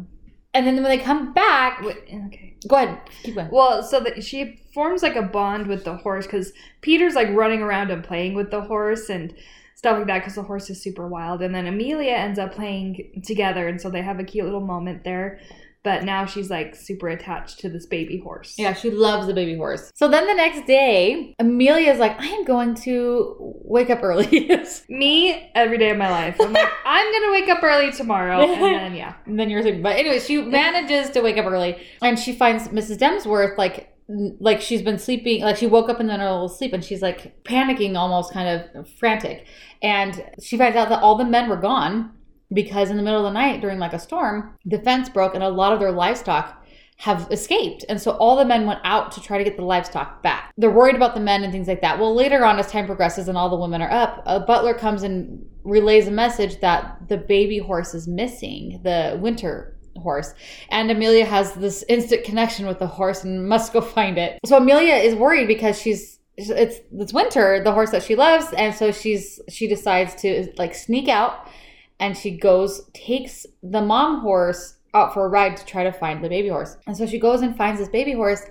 [0.54, 2.54] And then when they come back, Okay.
[2.68, 3.48] go ahead, keep going.
[3.50, 7.60] Well, so that she forms like a bond with the horse because Peter's like running
[7.60, 9.34] around and playing with the horse and
[9.74, 11.42] stuff like that because the horse is super wild.
[11.42, 15.02] And then Amelia ends up playing together, and so they have a cute little moment
[15.04, 15.40] there.
[15.84, 18.54] But now she's like super attached to this baby horse.
[18.56, 19.92] Yeah, she loves the baby horse.
[19.94, 24.50] So then the next day, Amelia's like, I am going to wake up early.
[24.88, 26.36] Me every day of my life.
[26.40, 29.14] I'm like, I'm gonna wake up early tomorrow, and then yeah.
[29.26, 29.82] and then you're sleeping.
[29.82, 32.98] But anyway, she manages to wake up early and she finds Mrs.
[32.98, 36.74] Demsworth like like she's been sleeping like she woke up in the middle of sleep
[36.74, 39.46] and she's like panicking almost kind of frantic
[39.82, 42.12] and she finds out that all the men were gone
[42.54, 45.44] because in the middle of the night during like a storm the fence broke and
[45.44, 46.64] a lot of their livestock
[46.96, 47.84] have escaped.
[47.88, 50.52] And so all the men went out to try to get the livestock back.
[50.56, 51.98] They're worried about the men and things like that.
[51.98, 55.02] Well later on as time progresses and all the women are up a butler comes
[55.02, 60.34] and relays a message that the baby horse is missing the winter horse.
[60.70, 64.38] And amelia has this instant connection with the horse and must go find it.
[64.44, 68.52] So amelia is worried because she's it's it's winter the horse that she loves.
[68.52, 71.48] And so she's she decides to like sneak out
[72.00, 76.22] and she goes takes the mom horse out for a ride to try to find
[76.22, 76.76] the baby horse.
[76.86, 78.42] And so she goes and finds this baby horse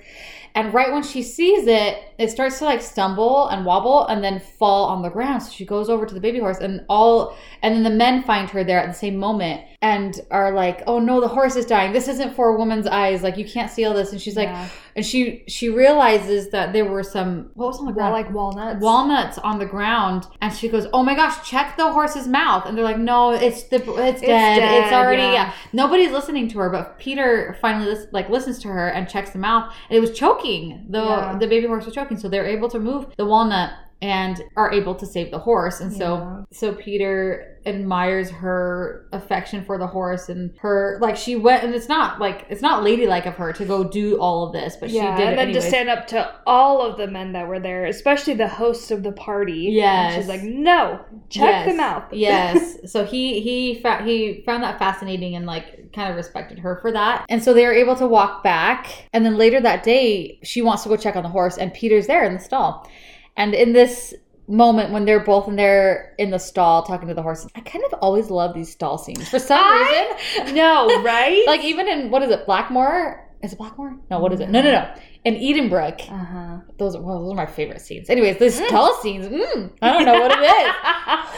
[0.56, 4.39] and right when she sees it it starts to like stumble and wobble and then
[4.39, 5.43] fall on the ground.
[5.43, 8.49] So she goes over to the baby horse and all and then the men find
[8.49, 11.91] her there at the same moment and are like oh no the horse is dying
[11.91, 14.48] this isn't for a woman's eyes like you can't see all this and she's like
[14.48, 14.69] Yeah.
[14.96, 18.82] and she she realizes that there were some what was on the ground like walnuts.
[18.82, 22.78] walnuts on the ground and she goes oh my gosh check the horse's mouth and
[22.78, 23.76] they're like no it's the
[24.10, 25.34] it's dead it's, already yeah.
[25.34, 25.54] yeah.
[25.74, 29.38] nobody's listening to her but peter finally lis- like listens to her and checks the
[29.39, 31.38] mouth and it was choking the Yeah.
[31.38, 33.72] the baby horse was choking so they're able to move the walnut
[34.04, 36.44] and are able to save the horse and so Yeah.
[36.52, 41.88] so peter admires her affection for the horse and her like she went and it's
[41.88, 45.16] not like it's not ladylike of her to go do all of this but yeah,
[45.16, 45.63] she did and then anyways.
[45.63, 49.02] to stand up to all of the men that were there, especially the host of
[49.04, 49.70] the party.
[49.72, 51.78] Yeah, she's like, no, check Yes.
[51.78, 52.04] mouth.
[52.12, 52.92] yes.
[52.92, 56.92] So he he fa- he found that fascinating and like kind of respected her for
[56.92, 57.26] that.
[57.30, 59.08] And so they were able to walk back.
[59.13, 62.08] And then later that day, she wants to go check on the horse, and Peter's
[62.08, 62.89] there in the stall.
[63.38, 64.13] And in this
[64.48, 67.84] moment when they're both in there in the stall talking to the horses, I kind
[67.86, 70.56] of always love these stall scenes for some I reason.
[70.56, 71.43] no, right?
[71.48, 73.22] Like even in what is it, Blackmore?
[73.41, 73.98] Is it Blackmore?
[74.10, 74.50] No, what is it?
[74.50, 74.93] No, no, no.
[75.26, 76.10] In Edenbrook.
[76.10, 76.58] uh huh.
[76.78, 78.10] Those are well, those are my favorite scenes.
[78.10, 79.26] Anyways, these stall scenes.
[79.28, 80.72] Mm, I don't know what it is.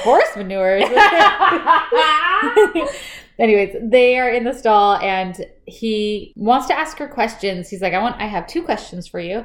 [0.03, 0.77] Horse manure.
[3.37, 7.69] Anyways, they are in the stall and he wants to ask her questions.
[7.69, 9.43] He's like, I want I have two questions for you.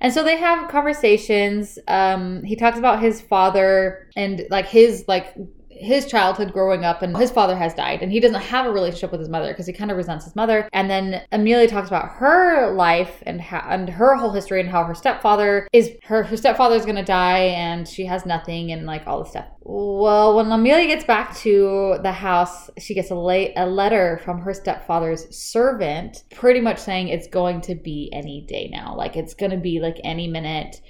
[0.00, 1.78] And so they have conversations.
[1.88, 5.34] Um, he talks about his father and like his like
[5.78, 9.10] his childhood growing up and his father has died and he doesn't have a relationship
[9.10, 10.68] with his mother because he kind of resents his mother.
[10.72, 14.94] And then amelia talks about her life and and her whole history and how her
[14.94, 19.06] stepfather is her her stepfather is going to die and she has nothing and like
[19.06, 19.46] all this stuff.
[19.60, 24.40] Well when amelia gets back to the house she gets a late a letter from
[24.40, 28.94] her stepfather's servant pretty much saying it's going to be any day now.
[28.96, 30.80] Like it's going to be like any minute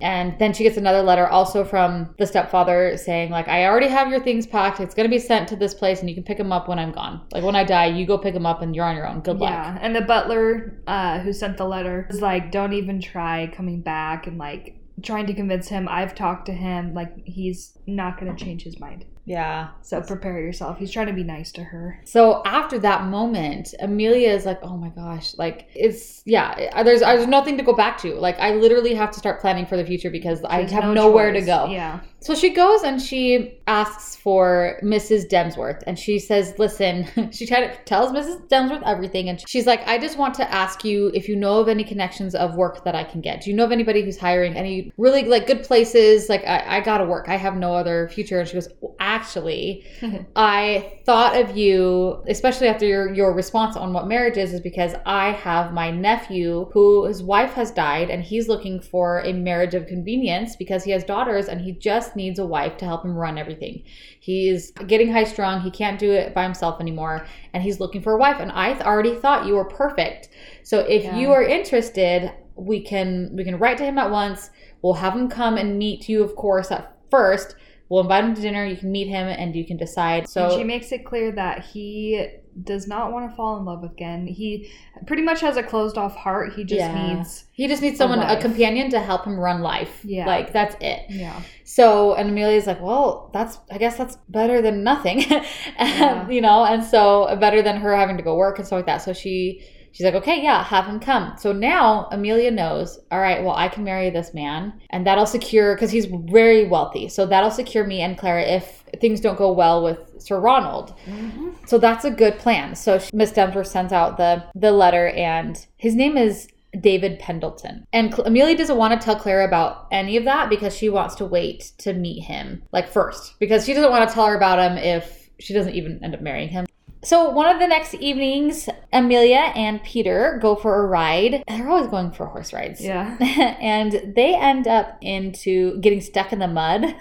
[0.00, 4.08] and then she gets another letter also from the stepfather saying, like, I already have
[4.08, 4.80] your things packed.
[4.80, 6.78] It's going to be sent to this place and you can pick them up when
[6.78, 7.20] I'm gone.
[7.32, 9.20] Like, when I die, you go pick them up and you're on your own.
[9.20, 9.50] Good luck.
[9.50, 13.80] Yeah, and the butler uh, who sent the letter was like, "Don't even try coming
[13.80, 15.88] back," and like trying to convince him.
[15.88, 19.04] I've talked to him; like he's not going to change his mind.
[19.30, 19.68] Yeah.
[19.82, 20.78] So prepare yourself.
[20.78, 22.00] He's trying to be nice to her.
[22.04, 26.82] So after that moment, Amelia is like, "Oh my gosh!" Like it's yeah.
[26.82, 28.14] There's there's nothing to go back to.
[28.14, 31.32] Like I literally have to start planning for the future because I have no nowhere
[31.32, 31.66] to go.
[31.66, 35.28] Yeah, So she goes and she asks for Mrs.
[35.28, 38.48] Demsworth, and she says, "Listen." she to, tells Mrs.
[38.48, 41.68] Demsworth everything, and she's like, "I just want to ask you if you know of
[41.68, 43.42] any connections of work that I can get.
[43.42, 46.28] Do you know of anybody who's hiring any really like good places?
[46.28, 47.28] Like I, I gotta work.
[47.28, 48.68] I have no other future." And she goes,
[49.00, 49.84] actually,
[50.36, 54.94] I thought of you, especially after your, your response on what marriage is, is because
[55.06, 59.74] I have my nephew who his wife has died and he's looking for a marriage
[59.74, 63.16] of convenience because he has daughters and he just needs a wife to help him
[63.16, 63.82] run everything.
[64.20, 65.62] He's getting high strung.
[65.62, 68.36] He can't do it by himself anymore and he's looking for a wife.
[68.38, 70.28] And I th- already thought you were perfect.
[70.62, 71.16] So if Yeah.
[71.18, 74.50] you are interested, we can we can write to him at once.
[74.82, 77.56] We'll have him come and meet you, of course, at first.
[77.90, 78.64] We'll invite him to dinner.
[78.64, 80.28] You can meet him and you can decide.
[80.28, 82.26] So and she makes it clear that he
[82.62, 84.26] does not want to fall in love with again.
[84.26, 84.70] He
[85.06, 86.52] pretty much has a closed off heart.
[86.54, 87.14] He just Yeah.
[87.16, 88.40] needs he just needs someone, a, wife.
[88.40, 90.00] companion to help him run life.
[90.04, 90.26] Yeah.
[90.26, 91.06] Like that's it.
[91.10, 91.40] yeah.
[91.64, 95.20] So and Amelia's like, well, that's I guess that's better than nothing,
[95.78, 96.28] Yeah.
[96.28, 98.98] you know, and so better than her having to go work and stuff like that.
[98.98, 101.34] So she she's like, okay, yeah, have him come.
[101.38, 105.74] So now Amelia knows, all right, well, I can marry this man, and that'll secure
[105.74, 107.08] because he's very wealthy.
[107.08, 110.94] So that'll secure me and Clara if things don't go well with Sir Ronald.
[111.06, 111.50] Mm-hmm.
[111.66, 112.74] So that's a good plan.
[112.74, 116.48] So Miss Denver sends out the the letter, and his name is
[116.78, 117.86] David Pendleton.
[117.92, 121.14] And Cl- Amelia doesn't want to tell Clara about any of that because she wants
[121.16, 124.58] to wait to meet him, like first, because she doesn't want to tell her about
[124.58, 126.66] him if she doesn't even end up marrying him.
[127.02, 131.42] So one of the next evenings, Amelia and Peter go for a ride.
[131.48, 132.80] They're always going for horse rides.
[132.80, 133.16] Yeah.
[133.60, 136.94] and they end up into getting stuck in the mud.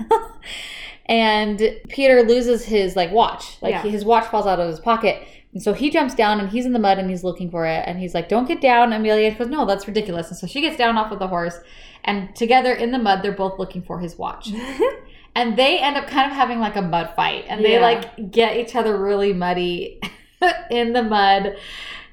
[1.05, 3.57] and Peter loses his like watch.
[3.61, 3.81] Like Yeah.
[3.81, 5.21] his watch falls out of his pocket.
[5.53, 7.83] And so he jumps down and he's in the mud and he's looking for it.
[7.85, 9.31] And he's like, Don't get down, Amelia.
[9.31, 10.29] She goes, No, that's ridiculous.
[10.29, 11.59] And so she gets down off of the horse.
[12.05, 14.49] And together in the mud, they're both looking for his watch.
[15.39, 17.45] and they end up kind of having like a mud fight.
[17.47, 17.81] And they Yeah.
[17.81, 19.99] like get each other really muddy
[20.71, 21.55] in the mud.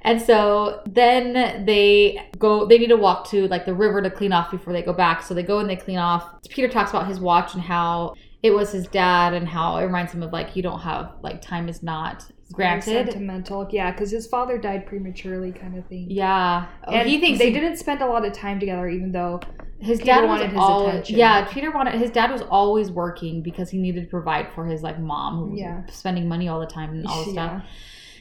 [0.02, 4.32] And so then they go, they need to walk to like the river to clean
[4.32, 5.22] off before they go back.
[5.22, 6.24] So they go and they clean off.
[6.48, 10.12] Peter talks about his watch and how it was his dad and how it reminds
[10.12, 13.06] him of like, you don't have, like, time is not granted.
[13.08, 13.66] sentimental.
[13.72, 16.06] Yeah, because his father died prematurely, kind of thing.
[16.08, 16.66] Yeah.
[16.86, 19.40] Oh, and he thinks they he- didn't spend a lot of time together, even though
[19.78, 21.18] his Peter dad wanted his al- attention.
[21.18, 24.82] Yeah, Peter wanted his dad was always working because he needed to provide for his
[24.82, 25.86] like mom who was Yeah.
[25.90, 27.60] spending money all the time and all this Yeah.
[27.60, 27.62] stuff.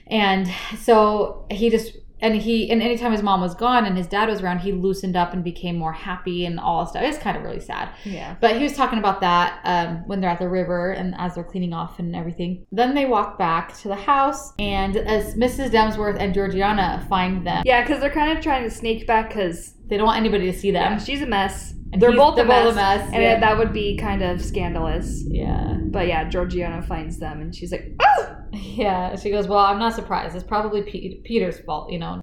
[0.07, 4.29] And so he just and he and anytime his mom was gone and his dad
[4.29, 7.03] was around, he loosened up and became more happy and all stuff.
[7.03, 7.89] It's kind of really sad.
[8.05, 8.35] Yeah.
[8.39, 11.43] But he was talking about that um, when they're at the river and as they're
[11.43, 12.65] cleaning off and everything.
[12.71, 15.71] Then they walk back to the house, and as Mrs.
[15.71, 19.74] Demsworth and Georgiana find them, Yeah, because they're kind of trying to sneak back because
[19.87, 20.93] they don't want anybody to see them.
[20.93, 21.73] yeah, she's a mess.
[21.93, 23.39] And they're both, a, mess, mess, and yeah.
[23.39, 25.23] that would be kind of scandalous.
[25.27, 25.77] Yeah.
[25.79, 29.93] But yeah, Georgiana finds them, and she's like, "Oh, Yeah, she goes, "Well, I'm not
[29.93, 30.35] surprised.
[30.35, 32.21] It's probably Pe- Peter's fault, you know."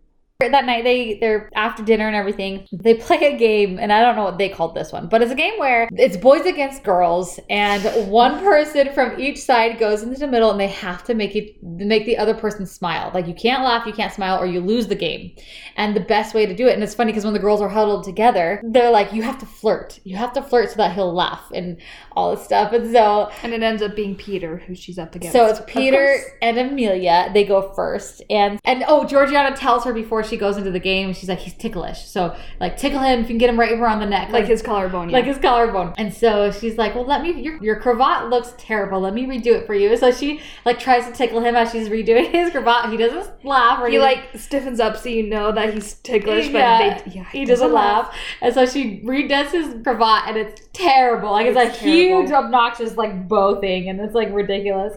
[0.50, 2.66] That night, they they're after dinner and everything.
[2.72, 5.32] They play a game, and I don't know what they called this one, but it's
[5.32, 10.18] a game where it's boys against girls, and one person from each side goes into
[10.18, 13.10] the middle, and they have to make it make the other person smile.
[13.14, 15.32] Like you can't laugh, you can't smile, or you lose the game.
[15.76, 17.68] And the best way to do it, and it's funny because when the girls are
[17.68, 20.00] huddled together, they're like, "You have to flirt.
[20.04, 21.78] You have to flirt so that he'll laugh and
[22.12, 25.32] all this stuff." And so and it ends up being Peter who she's up against.
[25.32, 27.30] so it's Peter and Amelia.
[27.32, 31.12] They go first, and and oh, Georgiana tells her before she goes into the game.
[31.12, 33.86] She's like, he's ticklish, so like tickle him if you can get him right over
[33.86, 35.08] on the neck, like his collarbone.
[35.10, 35.16] Yeah.
[35.16, 35.94] like his collarbone.
[35.98, 37.40] And so she's like, well, let me.
[37.40, 39.00] Your your cravat looks terrible.
[39.00, 39.96] Let me redo it for you.
[39.96, 42.90] So she like tries to tickle him as she's redoing his cravat.
[42.90, 44.22] He doesn't laugh or he anything.
[44.32, 47.72] like stiffens up so you know that he's ticklish, but Yeah, they, yeah, he doesn't
[47.72, 48.14] laugh.
[48.40, 51.30] And so she redoes his cravat and it's terrible.
[51.32, 54.94] Like it's, It's a huge, obnoxious like bow thing and it's like ridiculous.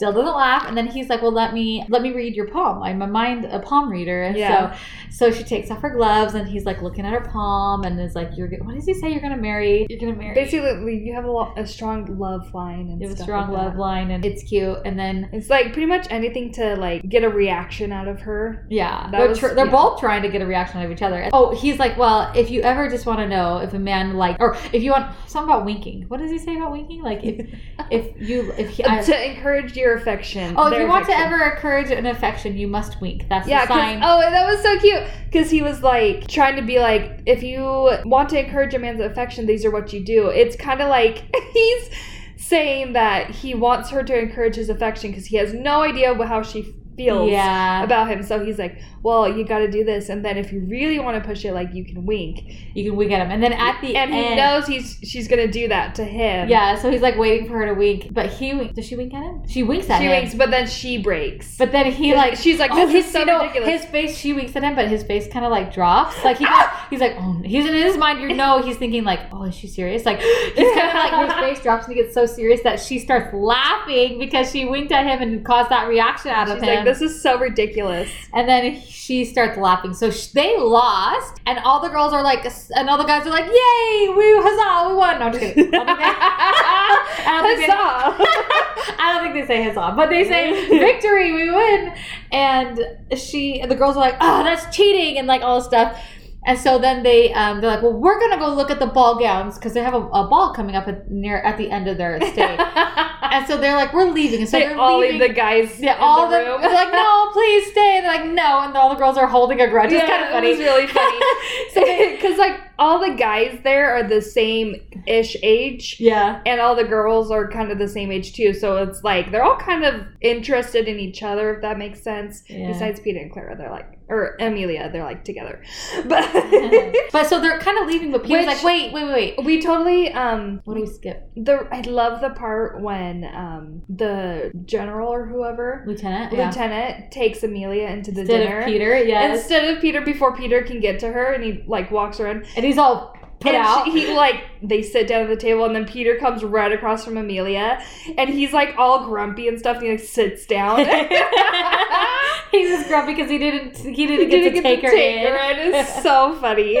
[0.00, 0.64] Still doesn't laugh.
[0.66, 2.82] And then he's like, Well let me let me read your palm.
[2.82, 4.22] I'm a mind a palm reader.
[4.22, 4.72] And Yeah.
[4.74, 4.78] so
[5.10, 8.14] so she takes off her gloves and he's like looking at her palm and is
[8.14, 9.10] like, You're what does he say?
[9.10, 12.88] You're gonna marry you're gonna marry Basically, you have a, lo- a strong love line
[12.88, 14.78] and you have a strong like love line and it's cute.
[14.86, 18.66] And then It's like pretty much anything to like get a reaction out of her.
[18.70, 19.70] Yeah, That they're, was- tr- they're yeah.
[19.70, 21.28] both trying to get a reaction out of each other.
[21.34, 24.38] Oh, he's like, well, if you ever just want to know if a man like,
[24.40, 26.04] or if you want something about winking.
[26.08, 27.02] What does he say about winking?
[27.02, 27.46] Like if
[27.90, 30.54] if you if he, I, to encourage your affection.
[30.56, 33.26] oh, if you want to ever encourage an affection, you must wink.
[33.28, 34.00] That's Yeah, the sign.
[34.02, 35.02] oh, that was so cute.
[35.26, 37.62] Because he was like trying to be like, if you
[38.04, 40.28] want to encourage a man's affection, these are what you do.
[40.28, 41.90] It's kind of like he's
[42.36, 46.42] saying that he wants her to encourage his affection because he has no idea how
[46.42, 46.74] she
[47.04, 47.82] feels Yeah.
[47.82, 48.22] about him.
[48.22, 51.22] So he's like, well, you got to do this, and then if you really want
[51.22, 52.42] to push it, like you can wink.
[52.74, 53.30] You can wink at him.
[53.30, 56.48] And then at the end he knows he's she's gonna do that to him.
[56.48, 58.12] Yeah, so he's like waiting for her to wink.
[58.12, 59.48] But he does she wink at him?
[59.48, 60.10] She winks at she him.
[60.12, 61.56] She winks, but then she breaks.
[61.56, 63.68] But then he like she's like, oh, his, so you know, ridiculous.
[63.82, 66.22] His face, she winks at him, but his face kind of like drops.
[66.24, 66.46] Like he,
[66.90, 68.20] he's like, oh, he's in his mind.
[68.20, 70.04] You know, he's thinking like, oh, is she serious?
[70.04, 72.98] Like he's kind of like his face drops and he gets so serious that she
[72.98, 76.76] starts laughing because she winked at him and caused that reaction out she's of him.
[76.76, 78.10] like, this is so ridiculous.
[78.32, 79.94] and then she starts laughing.
[79.94, 82.44] So sh- they lost, and all the girls are like,
[82.76, 85.18] and all the guys are like, yay, we huzzah, we won.
[85.18, 85.74] No, I'm just kidding.
[85.74, 86.04] I don't think they-
[87.26, 88.94] I don't think they- Huzzah!
[89.02, 91.92] I don't think they say huzzah, but they say victory, we win.
[92.32, 92.80] And
[93.16, 96.00] she, and the girls are like, oh, that's cheating, and like all this stuff.
[96.46, 99.18] And so then they, um, they're like, well, we're gonna go look at the ball
[99.18, 101.98] gowns because they have a, a ball coming up at, near at the end of
[101.98, 102.56] their stay.
[103.22, 104.40] and so they're like, we're leaving.
[104.40, 105.18] And so they they're all leaving.
[105.18, 107.98] the guys yeah, in all the they're like, no, please stay.
[107.98, 109.92] And they're like, no, and all the girls are holding a grudge.
[109.92, 110.48] It's kind of funny.
[110.48, 111.20] It was really funny.
[111.74, 114.74] so Because like all the guys there are the same
[115.06, 115.96] ish age.
[116.00, 119.30] yeah, And all the girls are kind of the same age too, so it's like
[119.30, 122.42] they're all kind of interested in each other, if that makes sense.
[122.48, 122.68] Yeah.
[122.72, 125.62] Besides Peter and Clara, they're like, or Amelia, they're like together.
[126.08, 126.26] But
[127.12, 128.10] but so they're kind of leaving.
[128.10, 129.44] But Peter's Which- like, wait, wait, wait, wait.
[129.44, 131.30] we totally um What do we skip?
[131.36, 136.32] the I love the part when um the general or whoever Lieutenant.
[136.32, 136.46] Yeah.
[136.48, 139.32] lieutenant takes Amelia into the Instead dinner of Peter, yeah.
[139.32, 142.64] instead of Peter before Peter can get to her, and he like walks around and
[142.70, 143.84] he's all put and out.
[143.86, 147.04] she- he like they sit down at the table, and then Peter comes right across
[147.04, 147.82] from Amelia,
[148.18, 150.78] and he's like all grumpy and stuff, and he like sits down.
[152.50, 155.68] he's just grumpy because he didn't he He didn't get to take her in.
[155.68, 155.74] in.
[155.74, 156.74] It's so funny.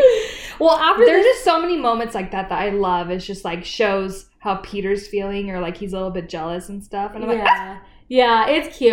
[0.58, 3.10] well, after There's this, just so many moments like that that I love.
[3.10, 6.82] It's just like shows how Peter's feeling, or like he's a little bit jealous and
[6.82, 7.12] stuff.
[7.14, 7.78] And I'm like, yeah.
[8.10, 8.92] Yeah, it's cute.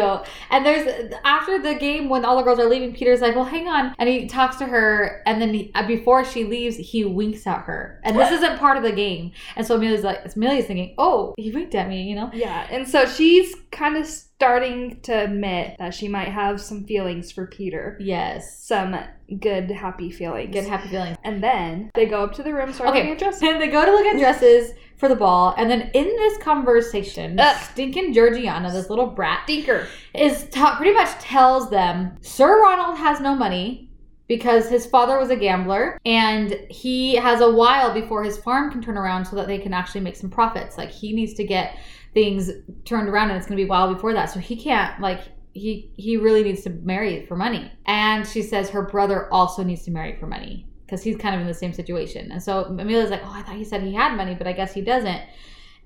[0.51, 3.67] And there's after the game when all the girls are leaving, Peter's like, "Well, hang
[3.67, 7.47] on," and he talks to her, and then he, uh, before she leaves, he winks
[7.47, 9.31] at her, and this isn't part of the game.
[9.55, 12.29] And so Amelia's like, Amelia's thinking, "Oh, he winked at me," you know?
[12.31, 12.67] yeah.
[12.69, 17.47] And so she's kind of starting to admit that she might have some feelings for
[17.47, 18.59] Peter, Yes.
[18.63, 18.95] some
[19.39, 20.53] good, happy feelings.
[20.53, 21.17] Good happy feelings.
[21.23, 22.99] And then they go up to the room, start Okay.
[22.99, 23.41] looking at dresses.
[23.41, 27.39] And they go to look at dresses for the ball, and then in this conversation,
[27.39, 27.55] Ugh.
[27.71, 29.87] stinking Georgiana, this little brat, Stinker.
[30.13, 33.89] is ta- pretty much tells them Sir Ronald has no money
[34.27, 38.81] because his father was a gambler and he has a while before his farm can
[38.81, 40.77] turn around so that they can actually make some profits.
[40.77, 41.77] Like he needs to get
[42.13, 42.51] things
[42.83, 44.25] turned around and it's going to be a while before that.
[44.25, 45.21] So he can't like
[45.53, 47.71] he he really needs to marry for money.
[47.85, 51.41] And she says her brother also needs to marry for money because he's kind of
[51.41, 52.31] in the same situation.
[52.31, 54.73] And so Amelia's like, "Oh, I thought he said he had money, but I guess
[54.73, 55.21] he doesn't."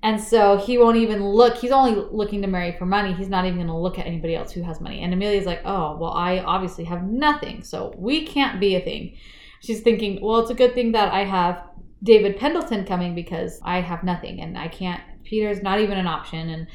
[0.03, 1.57] And so he won't even look.
[1.57, 3.13] He's only looking to marry for money.
[3.13, 5.01] He's not even going to look at anybody else who has money.
[5.01, 7.61] And Amelia's like, oh, well, I obviously have nothing.
[7.61, 9.15] So we can't be a thing.
[9.59, 11.63] She's thinking, well, it's a good thing that I have
[12.01, 16.49] David Pendleton coming because I have nothing and I can't, Peter's not even an option
[16.49, 16.65] and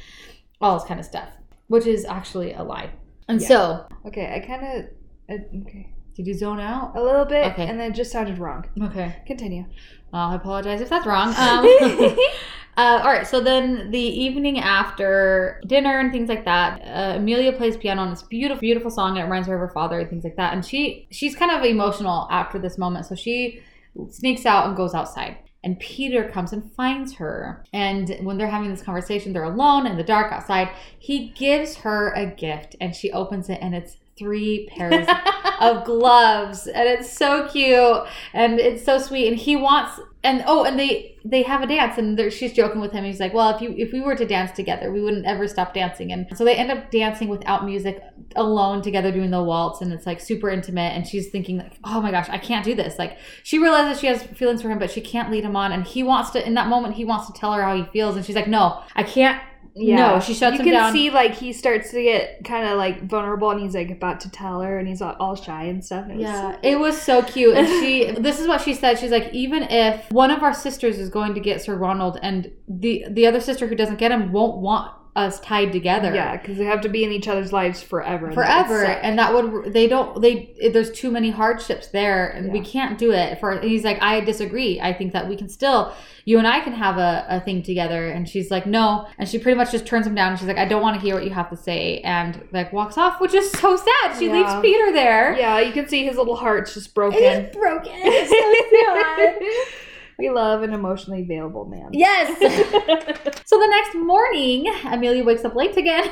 [0.61, 1.27] all this kind of stuff,
[1.67, 2.91] which is actually a lie.
[3.27, 3.47] And Yeah.
[3.49, 4.85] so, Okay, I kind
[5.29, 5.35] of.
[5.63, 5.91] Okay.
[6.17, 6.93] Did you zone out?
[6.97, 7.67] A little bit, Okay.
[7.67, 8.65] and then it just sounded wrong.
[8.81, 9.21] Okay.
[9.27, 9.65] Continue.
[10.11, 11.27] Well, I apologize if that's wrong.
[11.37, 11.65] Um,
[12.77, 17.53] uh, all right, so then the evening after dinner and things like that, uh, Amelia
[17.53, 20.09] plays piano on this beautiful, beautiful song, and it reminds her of her father and
[20.09, 20.53] things like that.
[20.53, 23.61] And she she's kind of emotional after this moment, so she
[24.09, 25.37] sneaks out and goes outside.
[25.63, 27.63] And Peter comes and finds her.
[27.73, 30.69] And when they're having this conversation, they're alone in the dark outside.
[30.97, 35.07] He gives her a gift, and she opens it, and it's three pairs
[35.59, 38.03] of gloves and it's so cute
[38.33, 41.97] and it's so sweet and he wants and oh and they they have a dance
[41.97, 44.51] and she's joking with him he's like well if you if we were to dance
[44.51, 48.01] together we wouldn't ever stop dancing and so they end up dancing without music
[48.35, 52.01] alone together doing the waltz and it's like super intimate and she's thinking like oh
[52.01, 54.89] my gosh i can't do this like she realizes she has feelings for him but
[54.89, 57.33] she can't lead him on and he wants to in that moment he wants to
[57.33, 59.41] tell her how he feels and she's like no i can't
[59.79, 63.03] no she shuts you him can see like he starts to get kind of like
[63.03, 66.03] vulnerable, and he's like about to tell her, and he's all, all shy and stuff.
[66.05, 67.55] and it was Yeah, so- it was so cute.
[67.57, 68.97] And she, this is what she said.
[68.99, 72.51] She's like, even if one of our sisters is going to get Sir Ronald, and
[72.67, 76.13] the the other sister who doesn't get him won't want us tied together.
[76.13, 78.31] yeah, because they have to be in each other's lives forever.
[78.31, 82.97] Forever, and that would they don't they there's too many hardships there, and we can't
[82.97, 83.39] do it.
[83.39, 84.79] For he's like, I disagree.
[84.79, 85.91] I think that we can still,
[86.25, 88.09] you and I can have a, a thing together.
[88.09, 90.29] And she's like, no, and she pretty much just turns him down.
[90.31, 92.71] And she's like, I don't want to hear what you have to say, and like
[92.71, 94.17] walks off, which is so sad.
[94.19, 94.33] She Yeah.
[94.33, 95.35] leaves Peter there.
[95.37, 97.19] yeah, you can see his little heart's just broken.
[97.23, 97.91] It is broken.
[97.95, 99.73] It's so sad.
[100.19, 101.89] We love an emotionally available man.
[101.93, 102.27] Yes.
[103.45, 106.05] so the next morning, Amelia wakes up late again.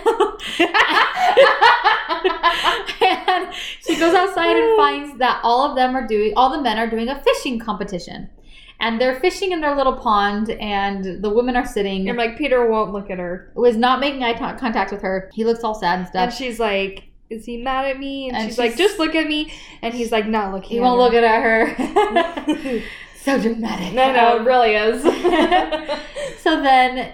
[3.01, 6.77] and she goes outside and finds that all of them are doing, all the men
[6.77, 8.29] are doing a fishing competition.
[8.79, 12.09] And they're fishing in their little pond, and the women are sitting.
[12.09, 15.31] And like Peter won't look at her, was not making eye con- contact with her.
[15.33, 18.35] He looks all sad and stuff and she's like, "Is he mad at me?" And,
[18.35, 21.03] And she's, like, "Just look at me." And he's like, "Not looking." he won't her.
[21.05, 22.81] look at her.
[23.25, 23.93] so dramatic.
[23.93, 25.01] No, no, it really is.
[26.41, 27.13] so then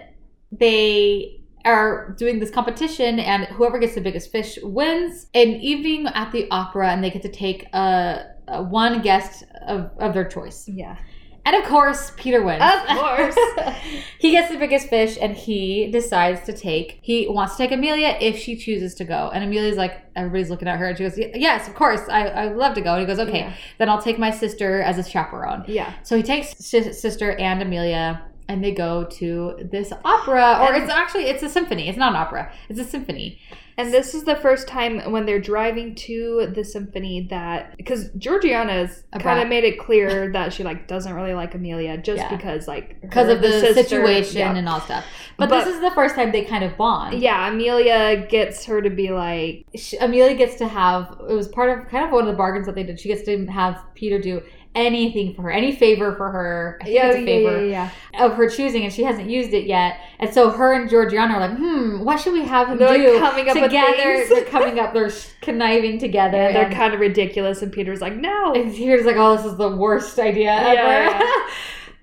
[0.51, 6.31] they are doing this competition and whoever gets the biggest fish wins an evening at
[6.31, 10.67] the opera and they get to take a, a one guest of, of their choice
[10.67, 10.97] yeah.
[11.45, 13.35] And of course peter wins Of course.
[14.19, 18.17] he gets the biggest fish and he decides to take he wants to take amelia
[18.21, 21.17] if she chooses to go and amelia's like everybody's looking at her and she goes
[21.17, 23.53] yes of course i i'd love to go and he goes okay Yeah.
[23.79, 25.93] then i'll take my sister as a chaperone Yeah.
[26.03, 30.83] so he takes sis- sister and Amelia and they go to this opera or And-
[30.83, 31.87] it's actually it's a symphony.
[31.87, 32.51] It's not an opera.
[32.67, 33.39] It's a symphony.
[33.81, 39.03] And this is the first time when they're driving to the symphony that because Georgiana's
[39.19, 42.35] kind of made it clear that she like doesn't really like Amelia just Yeah.
[42.35, 44.55] because like Because of the, sister- situation Yeah.
[44.55, 45.05] and all stuff.
[45.37, 47.21] But, But- this is the first time they kind of bond.
[47.21, 51.69] yeah, Amelia gets her to be like, She, Amelia gets to have it was part
[51.77, 52.99] of kind of one of the bargains that they did.
[52.99, 54.41] She gets to have Peter do
[54.73, 56.79] anything for her, any favor for her.
[56.81, 58.25] I think yeah, it's a yeah, favor yeah, yeah.
[58.25, 59.99] of her choosing, and she hasn't used it yet.
[60.19, 63.01] And so her and Georgiana are like, hmm, what should we have him They're, like,
[63.01, 64.25] do coming up together?
[64.29, 64.93] They're coming up.
[64.93, 65.11] They're
[65.41, 66.37] conniving together.
[66.37, 68.53] Yeah, they're kind of ridiculous, and Peter's like, no.
[68.53, 71.23] And Peter's like, oh, this is the worst idea ever.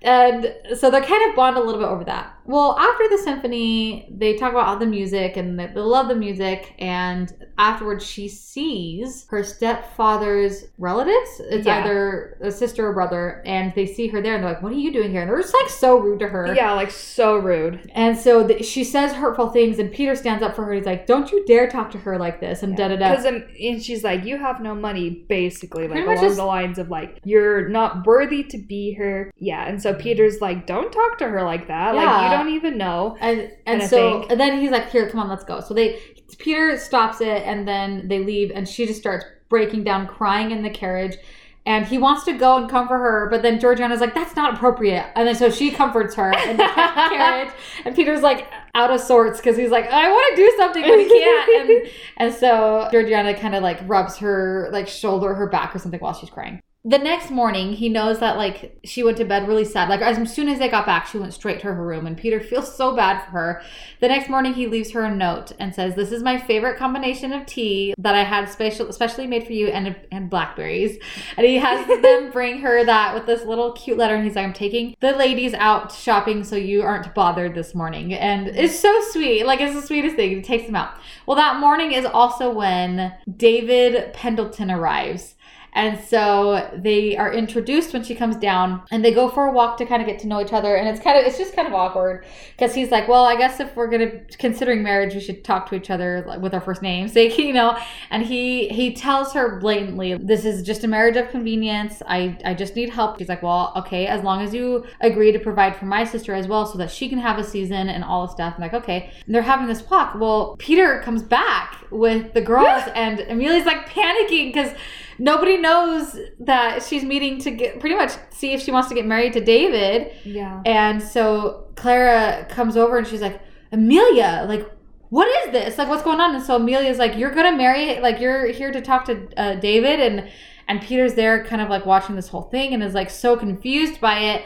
[0.01, 2.33] And so they're kind of bond a little bit over that.
[2.45, 6.15] Well, after the symphony, they talk about all the music and they they love the
[6.15, 6.73] music.
[6.79, 11.41] And afterwards, she sees her stepfather's relatives.
[11.49, 11.79] It's Yeah.
[11.83, 13.41] either a sister or brother.
[13.45, 15.21] And they see her there and they're like, what are you doing here?
[15.21, 16.53] And they're just like so rude to her.
[16.55, 17.91] Yeah, like so rude.
[17.93, 20.73] And so th- she says hurtful things, and Peter stands up for her.
[20.73, 23.09] He's like, "Don't you dare talk to her like this!" And da da da.
[23.11, 26.45] Because um, and she's like, you have no money, basically, like Pretty along just- the
[26.45, 29.31] lines of like, you're not worthy to be here.
[29.37, 31.95] Yeah, and so Peter's like, don't talk to her like that.
[31.95, 33.17] Like you don't even know.
[33.19, 35.99] And and And so and then he's like, "Here, come on, let's go." So they
[36.37, 40.61] Peter stops it, and then they leave, and she just starts breaking down, crying in
[40.63, 41.17] the carriage.
[41.65, 45.05] And he wants to go and comfort her, but then Georgiana's like, "That's not appropriate."
[45.15, 46.63] And then so she comforts her in the
[47.09, 47.53] carriage,
[47.85, 50.99] and Peter's like out of sorts because he's like, "I want to do something, but
[50.99, 55.75] he can't." And and so Georgiana kind of like rubs her like shoulder, her back,
[55.75, 56.61] or something while she's crying.
[56.85, 59.89] The next morning, he knows that like she went to bed really sad.
[59.89, 62.39] Like as soon as they got back, she went straight to her room, and Peter
[62.39, 63.61] feels so bad for her.
[63.99, 67.33] The next morning, he leaves her a note and says, "This is my favorite combination
[67.33, 70.97] of tea that I had special, especially made for you, and and blackberries."
[71.35, 74.45] And he has them bring her that with this little cute letter, and he's like,
[74.45, 79.01] "I'm taking the ladies out shopping, so you aren't bothered this morning." And it's so
[79.09, 79.45] sweet.
[79.45, 80.29] Like it's the sweetest thing.
[80.29, 80.93] He takes them out.
[81.25, 85.35] Well, that morning is also when David Pendleton arrives.
[85.73, 89.77] And so they are introduced when she comes down and they go for a walk
[89.77, 90.75] to kind of get to know each other.
[90.75, 92.25] And it's kind of, it's just kind of awkward
[92.57, 95.69] because he's like, well, I guess if we're going to, considering marriage, we should talk
[95.69, 97.77] to each other like, with our first names, like, you know,
[98.09, 102.01] and he, he tells her blatantly, this is just a marriage of convenience.
[102.07, 103.19] I, I just need help.
[103.19, 106.47] He's like, well, okay, as long as you agree to provide for my sister as
[106.47, 108.53] well so that she can have a season and all the stuff.
[108.55, 109.11] I'm like, okay.
[109.25, 110.15] And they're having this walk.
[110.15, 114.73] Well, Peter comes back with the girls and Amelia's like panicking because
[115.19, 119.05] nobody knows that she's meeting to get pretty much see if she wants to get
[119.05, 120.11] married to David.
[120.23, 120.61] Yeah.
[120.65, 123.41] And so Clara comes over and she's like,
[123.71, 124.69] Amelia, like,
[125.09, 125.77] what is this?
[125.77, 126.35] Like, what's going on?
[126.35, 129.99] And so Amelia's like, you're gonna marry, like, you're here to talk to uh, David,
[129.99, 130.29] and
[130.67, 133.99] and Peter's there, kind of like watching this whole thing, and is like so confused
[133.99, 134.45] by it.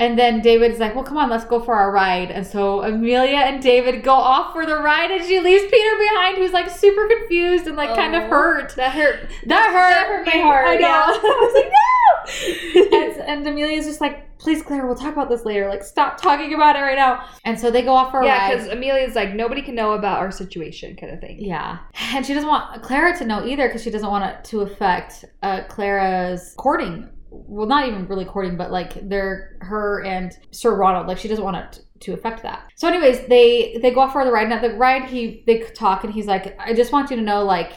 [0.00, 2.30] And then David's like, well, come on, let's go for our ride.
[2.30, 6.38] And so Amelia and David go off for the ride, and she leaves Peter behind,
[6.38, 8.28] who's like super confused and like kind of Oh.
[8.30, 8.74] hurt.
[8.76, 9.28] That hurt.
[9.46, 10.80] That hurt, That hurt my heart, I know.
[10.88, 11.04] yeah.
[11.22, 12.98] I was like, no.
[12.98, 15.68] and, and Amelia's just like, please, Claire, we'll talk about this later.
[15.68, 17.26] Like, stop talking about it right now.
[17.44, 18.54] And so they go off for a Yeah, ride.
[18.56, 21.36] because Amelia's like, nobody can know about our situation, kind of thing.
[21.40, 21.76] Yeah.
[22.14, 25.26] And she doesn't want Clara to know either because she doesn't want it to affect
[25.42, 27.06] uh, Clara's courting.
[27.30, 31.06] Well, not even really courting, but like they're her and Sir Ronald.
[31.06, 32.70] Like she doesn't want it to affect that.
[32.74, 35.60] So, anyways, they they go off for the ride, and at the ride, he they
[35.60, 37.72] talk, and he's like, "I just want you to know, like,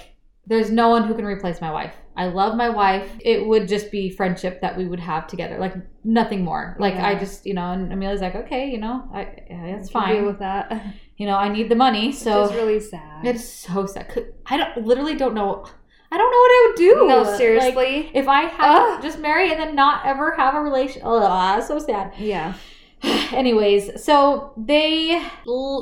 [0.48, 1.94] there's no one who can replace my wife.
[2.16, 3.12] I love my wife.
[3.22, 5.74] It would just be friendship that we would have together, like
[6.04, 6.76] nothing more.
[6.80, 10.00] Like I just, you know." And Amelia's like, "Okay, you know, I yeah, that's I
[10.00, 10.26] can Deal fine.
[10.26, 10.86] with that.
[11.18, 13.26] You know, I need the money, so." it's really sad.
[13.26, 14.26] It's so sad.
[14.48, 15.66] I don't literally don't know.
[16.14, 17.08] I don't know what I would do.
[17.08, 18.12] No, Like, seriously.
[18.14, 22.14] if I had just marry and then not ever have a relation, oh, so sad.
[22.20, 22.54] yeah.
[23.32, 25.26] Anyways, so they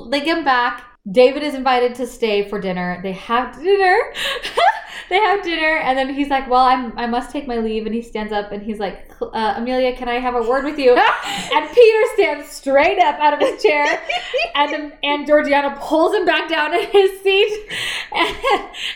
[0.10, 0.86] they get back.
[1.10, 3.00] David is invited to stay for dinner.
[3.02, 3.98] They have dinner.
[5.10, 7.96] they have dinner, and then he's like, "Well, I'm I must take my leave." And
[7.96, 10.92] he stands up and he's like, uh, "Amelia, can I have a word with you?"
[11.26, 14.02] and Peter stands straight up out of his chair,
[14.56, 17.68] and and Georgiana pulls him back down in his seat,
[18.14, 18.38] and,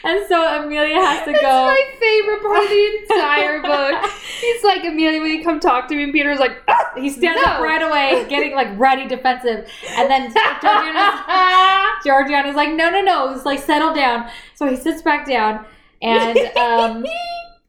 [0.03, 1.65] and so Amelia has to That's go.
[1.65, 4.11] my favorite part of the entire book.
[4.41, 6.03] He's like, Amelia, will you come talk to me?
[6.03, 10.31] And Peter's like, "Ah, he stands up right away, getting like ready, defensive, and then
[10.61, 11.25] Georgiana's
[12.03, 13.33] Georgiana's like, no, no, no.
[13.33, 14.29] It's like, settle down.
[14.55, 15.65] So he sits back down
[16.01, 17.05] and um,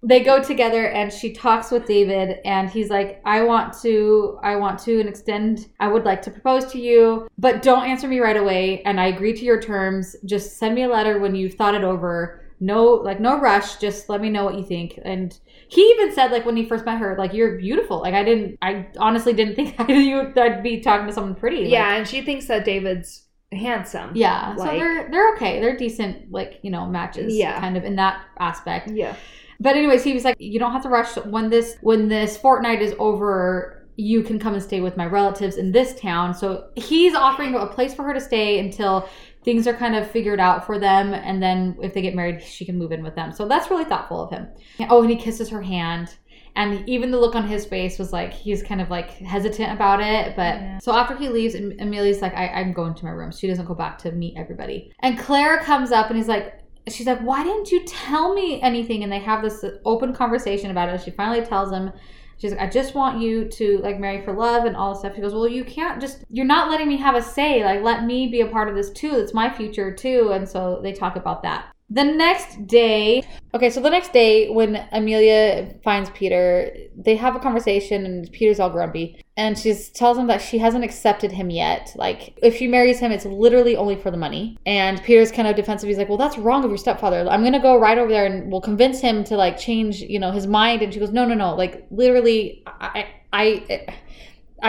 [0.03, 4.57] they go together and she talks with David and he's like, I want to, I
[4.57, 8.20] want to and extend, I would like to propose to you, but don't answer me
[8.20, 8.83] right away.
[8.83, 10.14] And I agree to your terms.
[10.24, 12.43] Just send me a letter when you've thought it over.
[12.61, 13.77] No, like no rush.
[13.77, 14.99] Just let me know what you think.
[15.05, 18.01] And he even said, like when he first met her, like you're beautiful.
[18.01, 21.62] Like I didn't, I honestly didn't think I you I'd be talking to someone pretty.
[21.62, 24.12] Like, yeah, and she thinks that David's handsome.
[24.14, 25.61] yeah, so they're they're okay.
[25.61, 27.34] They're decent, like you know, matches.
[27.34, 27.59] Yeah.
[27.61, 28.90] kind of in that aspect.
[28.90, 29.16] Yeah.
[29.59, 31.16] But anyways, he was like, you don't have to rush.
[31.16, 35.57] When this when this fortnight is over, you can come and stay with my relatives
[35.57, 36.34] in this town.
[36.34, 39.09] So he's offering a place for her to stay until
[39.44, 42.64] things are kind of figured out for them, and then if they get married, she
[42.64, 43.32] can move in with them.
[43.32, 44.49] So that's really thoughtful of him.
[44.90, 46.16] Oh, and he kisses her hand.
[46.57, 50.00] And even the look on his face was like he's kind of like hesitant about
[50.00, 50.34] it.
[50.34, 50.78] But Yeah.
[50.78, 53.30] so after he leaves, Amelia's like, I, I'm going to my room.
[53.30, 54.90] She doesn't go back to meet everybody.
[55.00, 59.02] And Claire comes up and he's like, she's like, why didn't you tell me anything?
[59.02, 61.02] And they have this open conversation about it.
[61.02, 61.92] She finally tells him,
[62.38, 65.14] she's like, I just want you to like marry for love and all this stuff.
[65.14, 67.64] She goes, well, you can't just, you're not letting me have a say.
[67.64, 69.12] Like, let me be a part of this too.
[69.16, 70.30] It's my future too.
[70.32, 71.66] And so they talk about that.
[71.89, 73.22] The next day,
[73.55, 78.59] okay, so the next day when Amelia finds Peter, they have a conversation and Peter's
[78.59, 79.22] all grumpy.
[79.37, 81.93] And she tells him that she hasn't accepted him yet.
[81.95, 84.59] Like, if she marries him, it's literally only for the money.
[84.66, 85.89] And Peter's kind of defensive.
[85.89, 87.28] He's like, Well, that's wrong of your stepfather.
[87.28, 90.18] I'm going to go right over there and we'll convince him to, like, change, you
[90.18, 90.82] know, his mind.
[90.82, 91.55] And she goes, No, no, no.
[91.55, 93.95] Like, literally, I, I, I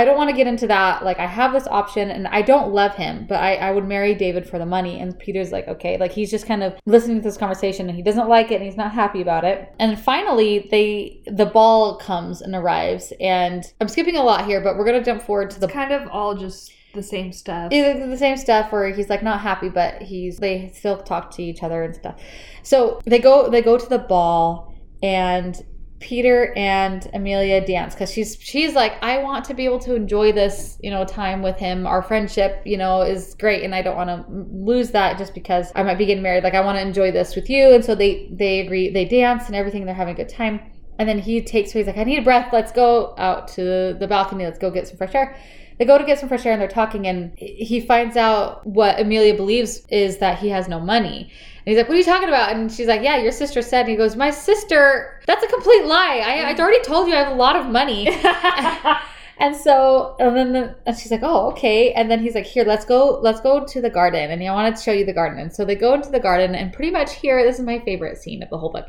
[0.05, 1.03] don't want to get into that.
[1.03, 4.13] Like, I have this option and I don't love him, but I, I would marry
[4.15, 4.99] David for the money.
[4.99, 5.97] And Peter's like, okay.
[5.97, 8.63] Like, he's just kind of listening to this conversation and he doesn't like it and
[8.63, 9.73] he's not happy about it.
[9.79, 13.13] And finally, they, the ball comes and arrives.
[13.19, 15.73] And I'm skipping a lot here, but we're going to jump forward to the It's
[15.73, 17.69] kind of all just the same stuff.
[17.71, 21.43] it's the same stuff where he's like not happy but he's they still talk to
[21.43, 22.19] each other and stuff
[22.63, 24.73] so they go they go to the ball
[25.03, 25.63] and
[25.99, 30.31] peter and amelia dance because she's she's like i want to be able to enjoy
[30.31, 31.87] this you know time with him.
[31.87, 35.71] Our friendship you know is great and i don't want to lose that just because
[35.75, 36.43] i might be getting married.
[36.43, 37.73] Like i want to enjoy this with you.
[37.73, 40.59] And so they they agree they dance and everything they're having a good time.
[40.99, 42.53] And then he takes her he's like i need a breath.
[42.53, 44.45] Let's go out to the balcony.
[44.45, 45.35] Let's go get some fresh air.
[45.77, 48.99] They go to get some fresh air and they're talking and he finds out what
[48.99, 51.31] amelia believes is that he has no money
[51.67, 52.51] he's like what are you talking about?
[52.51, 55.85] And she's like yeah your sister said and he goes my sister that's a complete
[55.85, 56.21] lie.
[56.25, 58.09] I, I already told you i have a lot of money.
[59.39, 61.93] And so and then the, and she's like oh okay.
[61.93, 64.31] And then he's like here let's go let's go to the garden.
[64.31, 65.39] And i wanted to show you the garden.
[65.39, 68.17] And so they go into the garden and pretty much here this is my favorite
[68.17, 68.87] scene of the whole book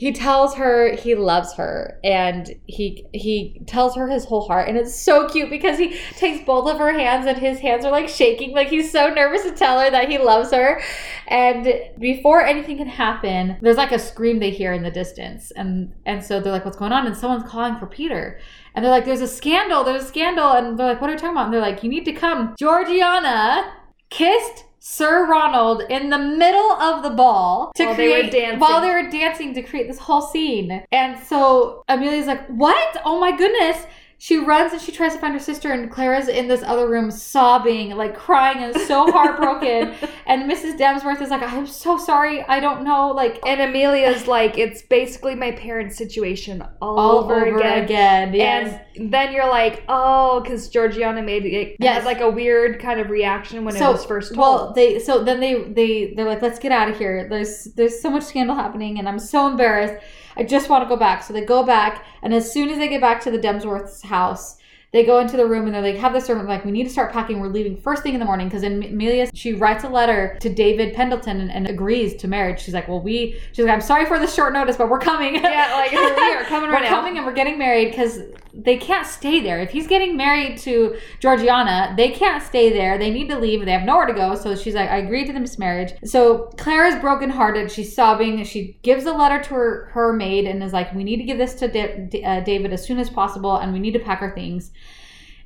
[0.00, 4.66] he tells her he loves her and he he tells her his whole heart.
[4.66, 7.92] And it's so cute because he takes both of her hands and his hands are
[7.92, 8.54] like shaking.
[8.54, 10.80] Like he's so nervous to tell her that he loves her.
[11.28, 15.50] And before anything can happen there's like a scream they hear in the distance.
[15.50, 17.06] And and so they're like what's going on?
[17.06, 18.40] And someone's calling for peter.
[18.74, 20.52] And they're like there's a scandal there's a scandal.
[20.52, 21.44] And they're like what are you talking about?
[21.44, 22.54] And they're like you need to come.
[22.58, 23.70] Georgiana
[24.08, 28.60] kissed Sir Ronald in the middle of the ball to While they were create dancing.
[28.60, 30.82] while they were dancing to create this whole scene.
[30.90, 32.96] And so Amelia's like, "What?
[33.04, 33.84] Oh my goodness!"
[34.22, 37.10] She runs and she tries to find her sister, and Clara's in this other room
[37.10, 39.94] sobbing, like crying and so heartbroken.
[40.26, 40.76] and Mrs.
[40.78, 42.42] Demsworth is like, "I'm so sorry.
[42.42, 47.46] I don't know." Like and Amelia's like, it's basically my parents' situation all, all over,
[47.56, 47.84] again.
[47.84, 48.34] again.
[48.34, 48.80] Yes.
[48.96, 51.94] And then you're like, oh, because Georgiana made it Yes.
[51.96, 54.38] had like a weird kind of reaction when it was first told.
[54.38, 57.26] Well, they so then they they they're like, let's get out of here.
[57.26, 59.94] There's there's so much scandal happening, and I'm so embarrassed.
[60.40, 61.22] I just want to go back.
[61.22, 64.56] So they go back, and as soon as they get back to the Demsworth's house,
[64.92, 66.90] they go into the room and they're like, have the servant like, we need to
[66.90, 67.38] start packing.
[67.38, 70.94] We're leaving first thing in the morning because Amelia she writes a letter to David
[70.94, 72.60] Pendleton and, and, agrees to marriage.
[72.60, 75.36] She's like, well, we she's like, I'm sorry for the short notice, but we're coming.
[75.36, 76.96] Yeah, like we are coming right we're now.
[76.96, 78.20] coming and we're getting married because
[78.52, 79.60] they can't stay there.
[79.60, 82.98] If he's getting married to Georgiana, they can't stay there.
[82.98, 83.64] They need to leave.
[83.64, 84.34] They have nowhere to go.
[84.34, 85.92] So she's like, I agreed to this marriage.
[86.04, 87.70] So Clara's brokenhearted.
[87.70, 88.42] She's sobbing.
[88.44, 91.38] She gives a letter to her, her maid and is like, we need to give
[91.38, 94.34] this to da- uh, David as soon as possible and we need to pack our
[94.34, 94.72] things.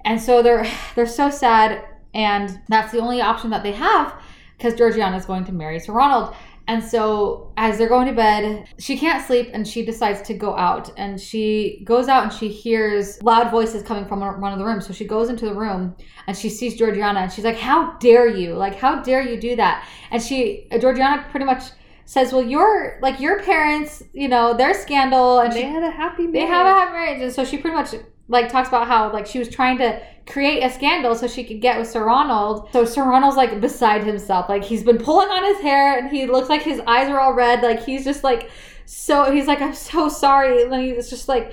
[0.04, 1.84] And so they're they're so sad
[2.14, 4.14] and that's the only option that they have
[4.56, 6.34] because Georgiana is going to marry Sir Ronald.
[6.66, 10.56] And so as they're going to bed, she can't sleep and she decides to go
[10.56, 10.90] out.
[10.96, 14.86] And she goes out and she hears loud voices coming from one of the rooms.
[14.86, 15.94] So she goes into the room
[16.26, 18.54] and she sees Georgiana and she's like, How dare you?
[18.54, 19.86] Like, how dare you do that?
[20.10, 21.64] And she, Georgiana pretty much
[22.06, 25.90] says, "Well, your like your parents, you know, their scandal, and they she, had a
[25.90, 26.32] happy marriage.
[26.34, 27.94] they have a happy marriage." And so she pretty much
[28.28, 31.60] like talks about how like she was trying to create a scandal so she could
[31.60, 32.68] get with Sir Ronald.
[32.72, 36.26] So Sir Ronald's like beside himself, like he's been pulling on his hair, and he
[36.26, 38.50] looks like his eyes are all red, like he's just like
[38.86, 39.30] so.
[39.30, 41.52] He's like, "I'm so sorry," and he's just like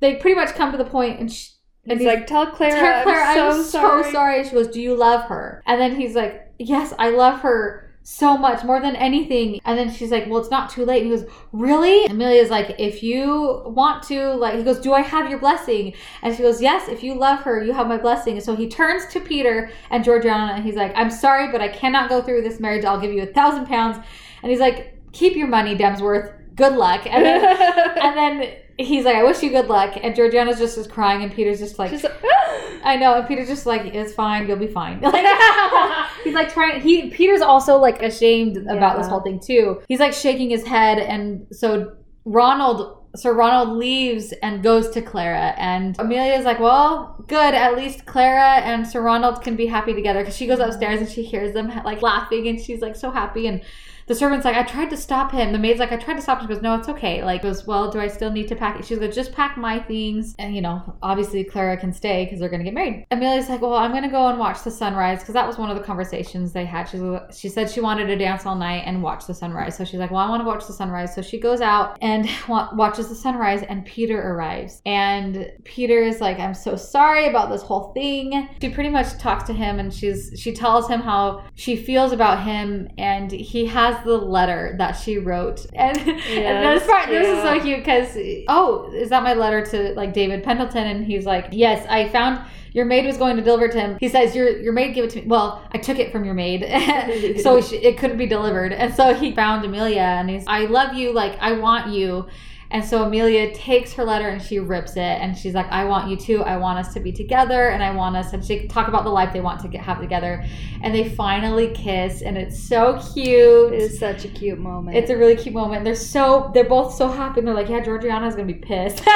[0.00, 1.32] they pretty much come to the point, and.
[1.32, 1.50] She,
[1.86, 4.04] and he's, he's like, "Tell Clara, tell Clara I'm, so, I'm sorry.
[4.04, 7.40] so sorry." She goes, "Do you love her?" And then he's like, "Yes, I love
[7.40, 9.58] her." So much more than anything.
[9.64, 11.02] And then she's like, Well, it's not too late.
[11.02, 12.04] And he goes, Really?
[12.04, 15.94] Amelia's like, If you want to, like, he goes, Do I have your blessing?
[16.22, 18.34] And she goes, Yes, if you love her, you have my blessing.
[18.34, 21.68] And so he turns to Peter and Georgiana and he's like, I'm sorry, but I
[21.68, 22.84] cannot go through this marriage.
[22.84, 23.96] I'll give you a thousand pounds.
[24.42, 26.54] And he's like, Keep your money, Demsworth.
[26.54, 27.06] Good luck.
[27.06, 27.44] And then,
[28.02, 29.96] and then he's like, I wish you good luck.
[30.02, 32.04] And Georgiana's just is crying, and Peter's just like, like
[32.84, 33.14] I know.
[33.14, 35.00] And Peter's just like, it's fine, you'll be fine.
[35.14, 35.26] Like,
[36.24, 36.80] he's like trying.
[36.80, 39.80] He Peter's also like ashamed about this whole thing too.
[39.88, 43.00] He's like shaking his head, and so Ronald.
[43.16, 47.54] Sir Ronald leaves and goes to Clara, and Amelia's like, "Well, good.
[47.54, 51.08] At least Clara and Sir Ronald can be happy together." Because she goes upstairs and
[51.08, 53.46] she hears them like laughing, and she's like so happy.
[53.46, 53.62] And
[54.06, 55.52] the servant's like, I tried to stop him.
[55.52, 56.46] The maid's like, I tried to stop him.
[56.46, 57.24] She goes, No, it's okay.
[57.24, 58.84] Like, goes, Well, do I still need to pack it?
[58.84, 60.34] She goes, Just pack my things.
[60.38, 63.06] And, you know, obviously Clara can stay because they're going to get married.
[63.10, 65.70] Amelia's like, Well, I'm going to go and watch the sunrise because that was one
[65.70, 66.84] of the conversations they had.
[66.88, 67.02] She's,
[67.32, 69.76] she said she wanted to dance all night and watch the sunrise.
[69.76, 71.14] So she's like, Well, I want to watch the sunrise.
[71.14, 74.82] So she goes out and wa- watches the sunrise, and Peter arrives.
[74.86, 78.48] And Peter is like, I'm so sorry about this whole thing.
[78.60, 82.42] She pretty much talks to him and she's she tells him how she feels about
[82.42, 85.66] him and he has the letter that she wrote.
[85.74, 88.16] And, and this part this is so cute because
[88.48, 90.86] oh, is that my letter to like David Pendleton?
[90.86, 93.96] And he's like, Yes, I found your maid was going to deliver it to him.
[94.00, 96.34] He says, "Your your maid gave it to me." Well, I took it from your
[96.34, 96.62] maid,
[97.40, 98.72] so she, it couldn't be delivered.
[98.72, 102.26] And so he found Amelia, and he's, "I love you, like I want you."
[102.74, 106.10] And so Amelia takes her letter and she rips it, and she's like, "I want
[106.10, 106.42] you too.
[106.42, 109.10] I want us to be together, and I want us." And she talk about the
[109.10, 110.44] life they want to get, have together,
[110.82, 113.72] and they finally kiss, and it's so cute.
[113.72, 114.96] It is such a cute moment.
[114.96, 115.84] It's a really cute moment.
[115.84, 117.38] They're so they're both so happy.
[117.38, 119.04] And they're like, "Yeah, Georgiana's gonna be pissed."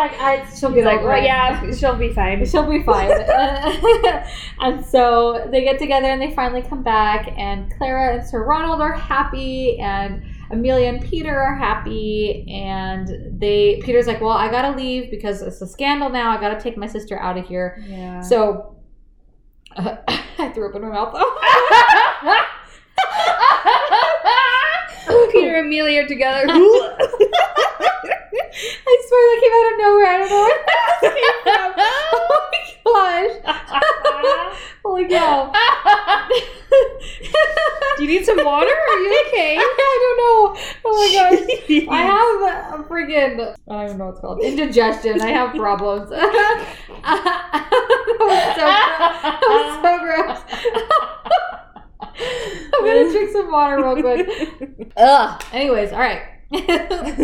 [0.00, 2.44] Like, I, she'll be like, over well, yeah, she'll be fine.
[2.46, 3.10] She'll be fine.
[4.60, 8.80] and so they get together and they finally come back, and Clara and Sir Ronald
[8.80, 14.76] are happy, and Amelia and Peter are happy, and they Peter's like, "Well, I gotta
[14.76, 16.30] leave because it's a scandal now.
[16.30, 18.20] I gotta take my sister out of here." Yeah.
[18.20, 18.76] So
[19.76, 21.14] I threw up in my mouth.
[25.32, 26.44] Peter and Amelia are together.
[26.48, 26.52] I
[29.06, 30.06] swear that came out of nowhere.
[30.06, 31.72] I don't know where that came from.
[32.12, 33.34] Oh my gosh.
[34.84, 35.52] Holy cow.
[37.96, 38.70] Do you need some water?
[38.70, 39.56] Are you okay?
[39.58, 40.09] I.
[41.00, 41.40] Oh my gosh.
[41.88, 42.02] I
[42.72, 45.20] have a freaking, I don't even know what it's called, indigestion.
[45.20, 46.10] I have problems.
[46.10, 46.76] that
[48.20, 50.40] was so, that was so gross.
[52.74, 54.92] I'm gonna drink some water real quick.
[54.96, 55.42] Ugh.
[55.52, 56.22] Anyways, all right.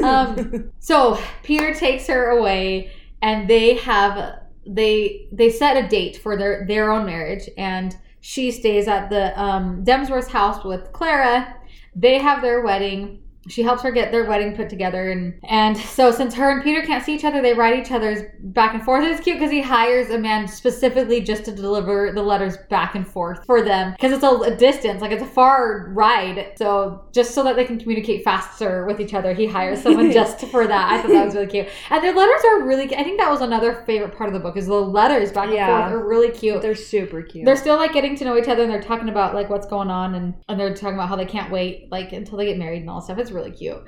[0.02, 6.36] um, so Peter takes her away, and they have they they set a date for
[6.36, 11.56] their their own marriage, and she stays at the um, Demsworth's house with Clara.
[11.94, 13.22] They have their wedding.
[13.48, 16.82] She helps her get their wedding put together, and and so since her and Peter
[16.82, 19.04] can't see each other, they write each other's back and forth.
[19.04, 23.06] It's cute because he hires a man specifically just to deliver the letters back and
[23.06, 26.52] forth for them because it's a, a distance, like it's a far ride.
[26.56, 30.46] So just so that they can communicate faster with each other, he hires someone just
[30.46, 30.92] for that.
[30.92, 32.84] I thought that was really cute, and their letters are really.
[32.96, 35.54] I think that was another favorite part of the book is the letters back and
[35.54, 35.88] Yeah.
[35.88, 36.62] forth are really cute.
[36.62, 37.44] They're super cute.
[37.44, 39.90] They're still like getting to know each other and they're talking about like what's going
[39.90, 42.80] on and, and they're talking about how they can't wait like until they get married
[42.80, 43.18] and all that stuff.
[43.18, 43.84] It's really cute.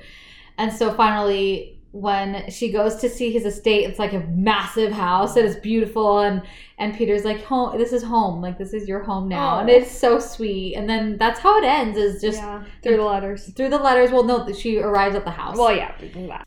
[0.59, 3.89] And so finally when she goes to see his estate.
[3.89, 6.43] It's like a massive house and it's beautiful and
[6.81, 8.41] and Peter's like, "Home, this is home.
[8.41, 9.61] Like this is your home now." Aw.
[9.61, 10.75] And it's so sweet.
[10.75, 13.49] And then that's how it ends is just yeah, through the letters.
[13.55, 14.11] through the letters.
[14.11, 15.57] Well, no, that she arrives at the house.
[15.57, 15.95] Well, yeah,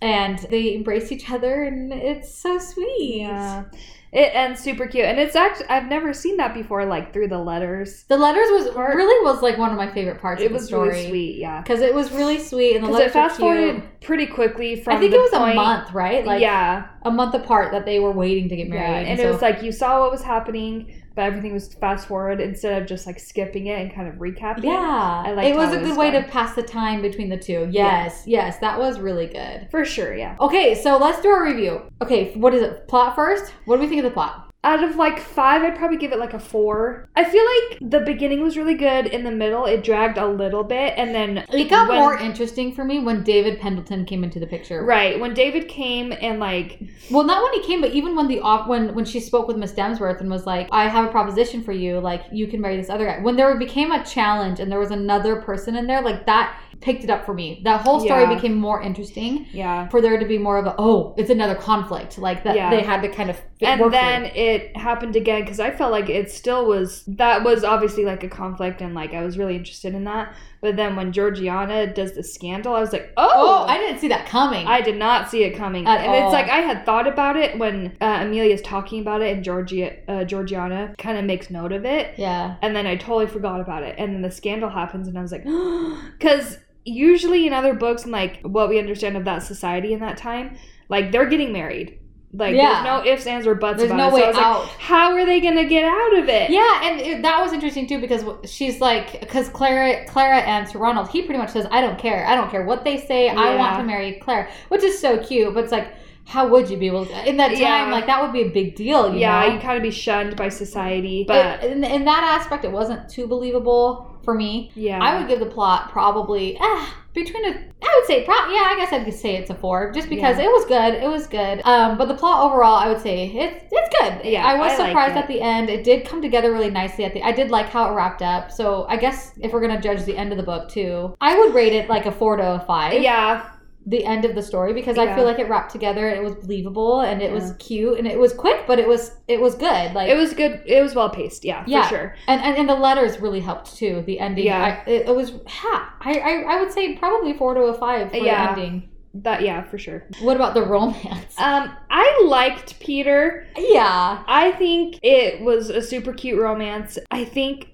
[0.01, 3.21] and they embrace each other and it's so sweet.
[3.21, 3.65] Yeah.
[4.13, 7.37] It ends super cute, and it's actually I've never seen that before, like through the
[7.37, 8.03] letters.
[8.09, 10.65] The letters was really was like one of my favorite parts It of the was
[10.67, 10.89] story.
[10.89, 11.61] really sweet, yeah.
[11.61, 14.97] Because it was really sweet and the Because letters it fast forwarded pretty quickly from.
[14.97, 16.25] I think it was point, a month, right?
[16.25, 19.07] Like yeah, a month apart that they were waiting to get yeah, married.
[19.07, 22.39] and so- it was like you saw what was happening, but everything was fast forward
[22.39, 24.63] instead of just like skipping it and kind of recapping.
[24.63, 26.23] yeah, I liked it was a good was way done.
[26.23, 27.67] to pass the time between the two.
[27.71, 29.67] Yes, yes, that was really good.
[29.71, 30.15] for sure.
[30.15, 30.35] Yeah.
[30.39, 31.81] Okay, so let's do our review.
[32.01, 32.87] Okay, what is it?
[32.87, 33.53] Plot first.
[33.65, 34.50] What do we think of the plot?
[34.63, 37.09] Out of like five, I'd probably give it like a four.
[37.15, 39.07] I feel like the beginning was really good.
[39.07, 42.71] In the middle, it dragged a little bit, and then It got when- more interesting
[42.71, 44.83] for me when David Pendleton came into the picture.
[44.85, 46.77] right when David came and like
[47.09, 49.57] Well, not when he came, but even when the off when when she spoke with
[49.57, 51.99] Miss Demsworth and was like, "I have a proposition for you.
[51.99, 54.91] Like, you can marry this other guy." When there became a challenge and there was
[54.91, 57.61] another person in there, like that picked it up for me.
[57.63, 58.33] That whole story Yeah.
[58.35, 59.87] became more interesting yeah.
[59.89, 62.69] for there to be more of a oh, it's another conflict like that Yeah.
[62.69, 66.31] they had to kind of and then it happened again because I felt like it
[66.31, 70.03] still was that was obviously like a conflict and like I was really interested in
[70.05, 70.35] that.
[70.61, 74.07] But then when Georgiana does the scandal, I was like, oh, Oh, I didn't see
[74.09, 74.67] that coming.
[74.67, 75.87] I did not see it coming.
[75.87, 76.25] At and all.
[76.25, 79.97] it's like I had thought about it when uh, Amelia's talking about it, and Georgia,
[80.07, 82.13] uh, Georgiana kind of makes note of it.
[82.17, 82.57] yeah.
[82.61, 83.95] And then I totally forgot about it.
[83.97, 85.45] And then the scandal happens, and I was like,
[86.19, 90.17] because usually in other books and like what we understand of that society in that
[90.17, 90.57] time,
[90.89, 91.97] like they're getting married.
[92.33, 92.83] Like Yeah.
[92.83, 94.09] there's no ifs, ands, or buts There's about no it.
[94.11, 94.67] So way I was like, out.
[94.79, 96.49] how are they gonna get out of it?
[96.49, 101.09] Yeah, and it, that was interesting too because she's like, because Clara, Clara answers Ronald.
[101.09, 102.25] He pretty much says, "I don't care.
[102.25, 103.27] I don't care what they say.
[103.29, 105.53] I want to marry Claire," which is so cute.
[105.53, 105.93] But it's like,
[106.25, 107.57] how would you be able to, in that time?
[107.59, 107.91] Yeah.
[107.91, 109.13] Like that would be a big deal.
[109.13, 109.53] You yeah, know?
[109.55, 113.09] you kind of be shunned by society, but It- in, in that aspect, it wasn't
[113.09, 114.71] too believable for me.
[114.75, 117.49] yeah, I would give the plot probably ah, between a.
[117.83, 120.37] I would say, pro- yeah, I guess I could say it's a four, just because
[120.37, 120.45] Yeah.
[120.45, 120.93] it was good.
[121.03, 121.61] It was good.
[121.65, 124.25] Um, but the plot overall, I would say it's it's good.
[124.25, 125.19] Yeah, I was I surprised it.
[125.19, 125.69] at the end.
[125.69, 127.23] It did come together really nicely at the.
[127.23, 128.51] I did like how it wrapped up.
[128.51, 131.53] So I guess if we're gonna judge the end of the book too, I would
[131.53, 133.01] rate it like a four to a five.
[133.01, 133.49] yeah,
[133.87, 136.07] The end of the story because I feel like it wrapped together.
[136.07, 139.41] It was believable and it was cute and it was quick, but it was it
[139.41, 139.93] was good.
[139.93, 140.61] Like it was good.
[140.67, 141.43] It was well paced.
[141.43, 141.83] Yeah, Yeah.
[141.83, 142.15] for sure.
[142.27, 144.03] and, and and the letters really helped too.
[144.05, 144.83] The ending, Yeah.
[144.85, 145.33] I, it, it was.
[145.47, 148.53] Ha, I, I I would say probably four to a five for Yeah.
[148.53, 148.89] the ending.
[149.15, 150.05] That yeah, for sure.
[150.21, 151.35] What about the romance?
[151.39, 153.45] Um, I liked Peter.
[153.57, 156.97] yeah, I think it was a super cute romance.
[157.09, 157.70] I think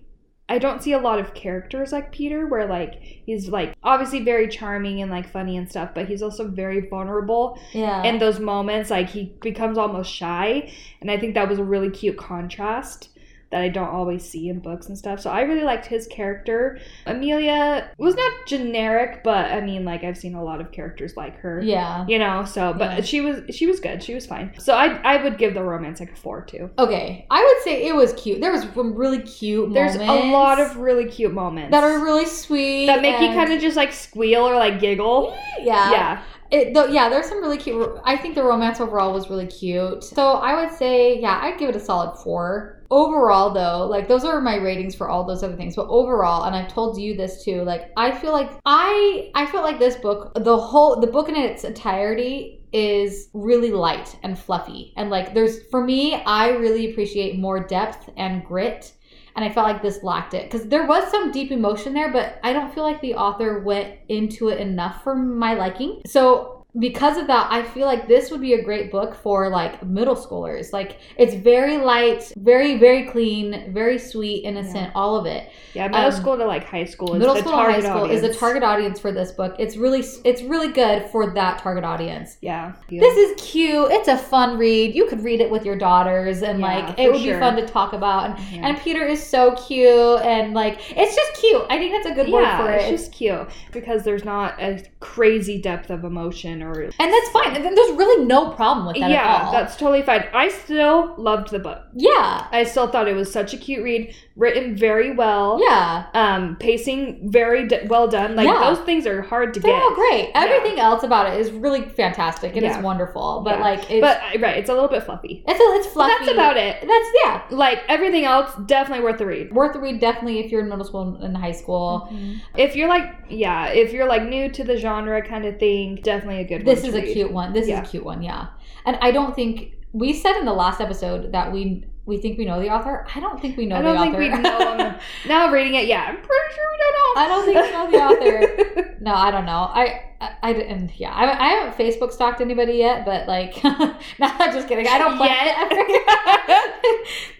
[0.50, 4.48] I don't see a lot of characters like Peter where like he's like obviously very
[4.48, 7.60] charming and like funny and stuff, but he's also very vulnerable.
[7.74, 10.72] Yeah, in those moments like he becomes almost shy,
[11.02, 13.10] and I think that was a really cute contrast
[13.50, 15.20] that I don't always see in books and stuff.
[15.22, 16.80] So I really liked his character.
[17.06, 21.38] Amelia was not generic, but I mean like I've seen a lot of characters like
[21.40, 22.06] her yeah.
[22.08, 23.02] you know so but Yeah.
[23.02, 26.00] she was she was good she was fine so i i would give the romance
[26.00, 28.42] like a four too Okay, I would say it was cute.
[28.42, 29.74] There was some really cute.
[29.74, 33.52] there's a lot of really cute moments that are really sweet that make you kind
[33.54, 37.58] of just like squeal or like giggle yeah yeah It, though, yeah, there's some really
[37.58, 37.90] cute.
[38.06, 40.02] I think the romance overall was really cute.
[40.02, 42.77] So I would say, yeah, I'd give it a solid four.
[42.90, 45.76] Overall, though, like those are my ratings for all those other things.
[45.76, 49.62] But overall, and I've told you this too, like I feel like I I feel
[49.62, 54.94] like this book, the whole the book in its entirety is really light and fluffy.
[54.96, 58.94] And like there's for me, I really appreciate more depth and grit.
[59.36, 62.40] And I felt like this lacked it because there was some deep emotion there, but
[62.44, 66.02] I don't feel like the author went into it enough for my liking.
[66.08, 69.84] So because of that, I feel like this would be a great book for like
[69.86, 70.72] middle schoolers.
[70.74, 75.50] Like it's very light, very very clean, very sweet, innocent, all of it.
[75.74, 77.86] yeah middle Um, school to like high school is middle the school to high target
[77.86, 78.24] school audience.
[78.24, 79.56] is the target audience for this book.
[79.60, 82.38] It's really it's really good for that target audience.
[82.42, 83.92] yeah This is cute.
[83.92, 84.94] It's a fun read.
[84.96, 87.34] You could read it with your daughters, and Yeah, like it would sure.
[87.36, 88.30] be fun to talk about.
[88.30, 88.68] And, Yeah.
[88.68, 91.64] and Peter is so cute, and like it's just cute.
[91.70, 92.82] I think that's a good word for it.
[92.82, 97.56] it's just cute because there's not a crazy depth of emotion or and that's fine.
[97.56, 99.52] And there's really no problem with that at yeah, all.
[99.52, 100.26] that's totally fine.
[100.34, 101.84] I still loved the book.
[101.94, 105.60] yeah, I still thought it was such a cute read, written very well.
[105.62, 106.08] yeah.
[106.14, 108.36] Um, pacing very d- well done.
[108.36, 108.60] Like Yeah.
[108.60, 109.82] those things are hard to They're get.
[109.82, 110.32] all great.
[110.36, 112.76] Everything else about it is really fantastic and Yeah.
[112.76, 113.42] it's wonderful.
[113.44, 113.64] But Yeah.
[113.64, 115.44] like, it's, But uh, right, it's a little bit fluffy.
[115.48, 116.14] it's a, it's But fluffy.
[116.20, 116.78] that's about it.
[116.82, 117.42] That's yeah.
[117.50, 119.54] Like everything else, definitely worth the read.
[119.54, 122.10] Worth the read definitely if you're in middle school and high school.
[122.56, 126.42] If you're like, yeah, if you're like new to the genre kind of thing, definitely
[126.42, 126.66] a good.
[126.66, 127.14] This is a read.
[127.14, 127.54] cute one.
[127.54, 127.82] This Yeah.
[127.82, 128.48] is a cute one, yeah.
[128.86, 132.46] And I don't think we said in the last episode that we we think we
[132.46, 133.06] know the author.
[133.14, 134.38] I don't think we know I don't the think author.
[134.38, 134.42] we
[134.90, 134.96] know
[135.28, 137.22] now reading it, yeah, I'm pretty sure we don't know.
[137.22, 138.94] I don't think we know the author.
[139.00, 139.52] No, I don't know.
[139.74, 141.00] I I, I didn't.
[141.00, 144.88] Yeah, I, I haven't Facebook stalked anybody yet, but like, no, I'm just kidding.
[144.88, 146.74] I don't plan Yet.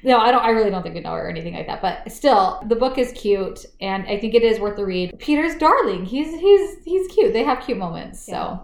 [0.04, 0.44] no, I don't.
[0.44, 1.82] I really don't think we know her or anything like that.
[1.82, 5.18] But still, the book is cute, and I think it is worth the read.
[5.18, 6.06] Peter's darling.
[6.06, 7.34] He's he's he's cute.
[7.34, 8.24] They have cute moments.
[8.24, 8.64] So.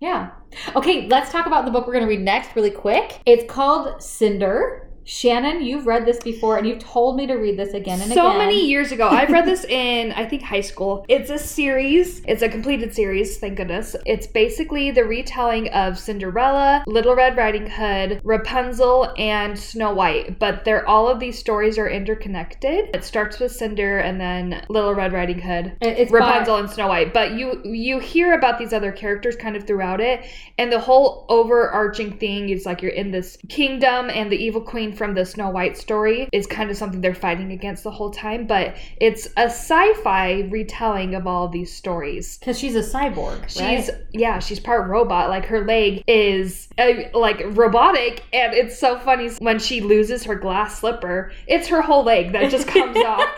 [0.00, 0.30] Yeah.
[0.76, 3.20] Okay, let's talk about the book we're going to read next really quick.
[3.26, 4.87] It's called Cinder.
[5.08, 8.26] Shannon, you've read this before and you've told me to read this again and so
[8.26, 8.32] again.
[8.32, 9.08] So many years ago.
[9.08, 11.06] I've read this in, I think, high school.
[11.08, 12.20] It's a series.
[12.28, 13.96] It's a completed series, thank goodness.
[14.04, 20.38] It's basically the retelling of Cinderella, Little Red Riding Hood, Rapunzel, and Snow White.
[20.38, 22.90] But they're all of these stories are interconnected.
[22.94, 25.72] It starts with Cinder and then Little Red Riding Hood.
[25.80, 29.36] It- It's by- Rapunzel and Snow White, but you you hear about these other characters
[29.36, 30.26] kind of throughout it,
[30.58, 34.92] and the whole overarching thing is like you're in this kingdom, and the evil queen
[34.98, 38.46] from the Snow White story is kind of something they're fighting against the whole time.
[38.46, 42.36] But it's a sci-fi retelling of all these stories.
[42.38, 43.48] Because she's a cyborg.
[43.48, 43.90] She's right?
[44.12, 45.30] yeah, she's part robot.
[45.30, 50.34] Like her leg is uh, like robotic, and it's so funny when she loses her
[50.34, 51.32] glass slipper.
[51.46, 53.20] It's her whole leg that just comes off.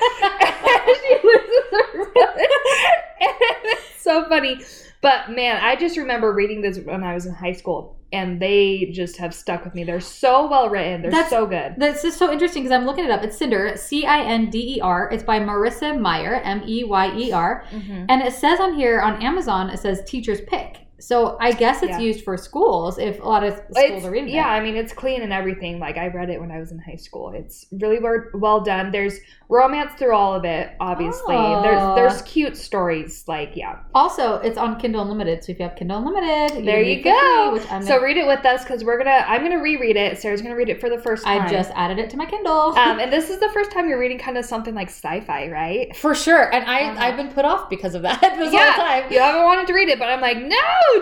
[0.86, 2.12] she loses her
[3.20, 4.60] it's so funny.
[5.02, 8.90] But man, I just remember reading this when I was in high school, and they
[8.92, 9.84] just have stuck with me.
[9.84, 11.02] They're so well written.
[11.02, 11.74] They're That's- so good.
[11.78, 13.22] This is so interesting because I'm looking it up.
[13.22, 15.08] It's Cinder, C I N D E R.
[15.10, 17.64] It's by Marissa Meyer, M E Y E R.
[17.70, 18.06] Mm-hmm.
[18.08, 20.78] And it says on here on Amazon, it says teacher's pick.
[21.02, 21.98] So I guess it's Yeah.
[21.98, 24.34] used for schools if a lot of schools It's, are reading it.
[24.34, 24.48] yeah.
[24.48, 25.78] I mean it's clean and everything.
[25.78, 27.32] Like I read it when I was in high school.
[27.34, 28.90] It's really well, well done.
[28.92, 30.70] There's romance through all of it.
[30.80, 31.62] Obviously, Oh.
[31.62, 33.24] there's there's cute stories.
[33.26, 35.42] Like yeah, Also, it's on Kindle Unlimited.
[35.44, 37.50] So if you have Kindle Unlimited, there can you go.
[37.50, 39.24] free, which I'm so gonna- read it with us because we're gonna.
[39.26, 40.18] I'm gonna reread it.
[40.18, 41.42] Sarah's gonna read it for the first time.
[41.42, 42.74] I just added it to my Kindle.
[42.80, 45.94] Um, and this is the first time you're reading kind of something like sci-fi, right?
[45.96, 46.52] for sure.
[46.54, 47.04] And I, Uh-huh.
[47.04, 49.04] I've been put off because of that this yeah, whole time.
[49.12, 50.56] you haven't wanted to read it, but I'm like, no,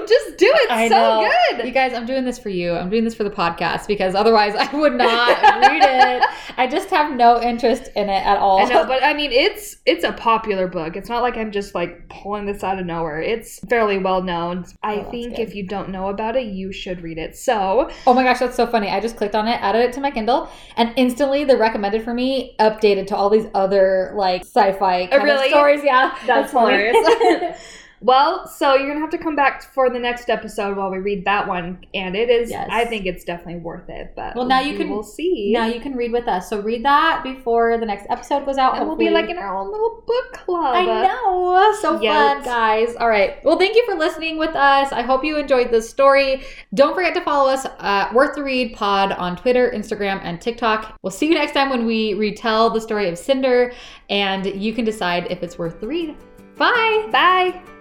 [0.07, 0.71] just do it.
[0.71, 1.31] I so know.
[1.57, 1.67] good.
[1.67, 2.73] You guys, I'm doing this for you.
[2.73, 6.25] I'm doing this for the podcast because otherwise I would not read it.
[6.57, 8.61] I just have no interest in it at all.
[8.61, 10.97] I know, but I mean, it's it's a popular book.
[10.97, 13.21] It's not like I'm just like pulling this out of nowhere.
[13.21, 14.65] It's fairly well known.
[14.83, 15.43] I Oh, think good.
[15.49, 17.37] if you don't know about it, you should read it.
[17.37, 18.89] So Oh my gosh, that's so funny.
[18.91, 22.13] I just clicked on it, added it to my Kindle, and instantly the recommended for
[22.15, 25.47] me updated to all these other like sci-fi kind Oh, really?
[25.47, 25.81] of stories.
[25.85, 26.75] Yeah, That's funny.
[26.77, 27.61] hilarious.
[28.01, 31.25] Well, so you're gonna have to come back for the next episode while we read
[31.25, 32.51] that one, and it is.
[32.51, 32.69] Yes.
[32.71, 34.13] I think it's definitely worth it.
[34.15, 35.53] But Well, now you we can- will see.
[35.53, 36.49] now you can read with us.
[36.49, 38.77] So read that before the next episode goes out.
[38.79, 40.75] and we'll be like in our own little book club.
[40.77, 41.73] I know.
[41.81, 42.35] So Yes.
[42.37, 42.97] fun, guys.
[42.97, 43.43] All right.
[43.45, 44.93] Well, thank you for listening with us.
[44.93, 46.43] I hope you enjoyed this story.
[46.75, 50.97] Don't forget to follow us at Worth the Read Pod on Twitter, Instagram, and TikTok.
[51.03, 53.73] We'll see you next time when we retell the story of Cinder,
[54.11, 56.15] and you can decide if it's worth the read.
[56.57, 57.09] Bye.
[57.13, 57.78] Bye.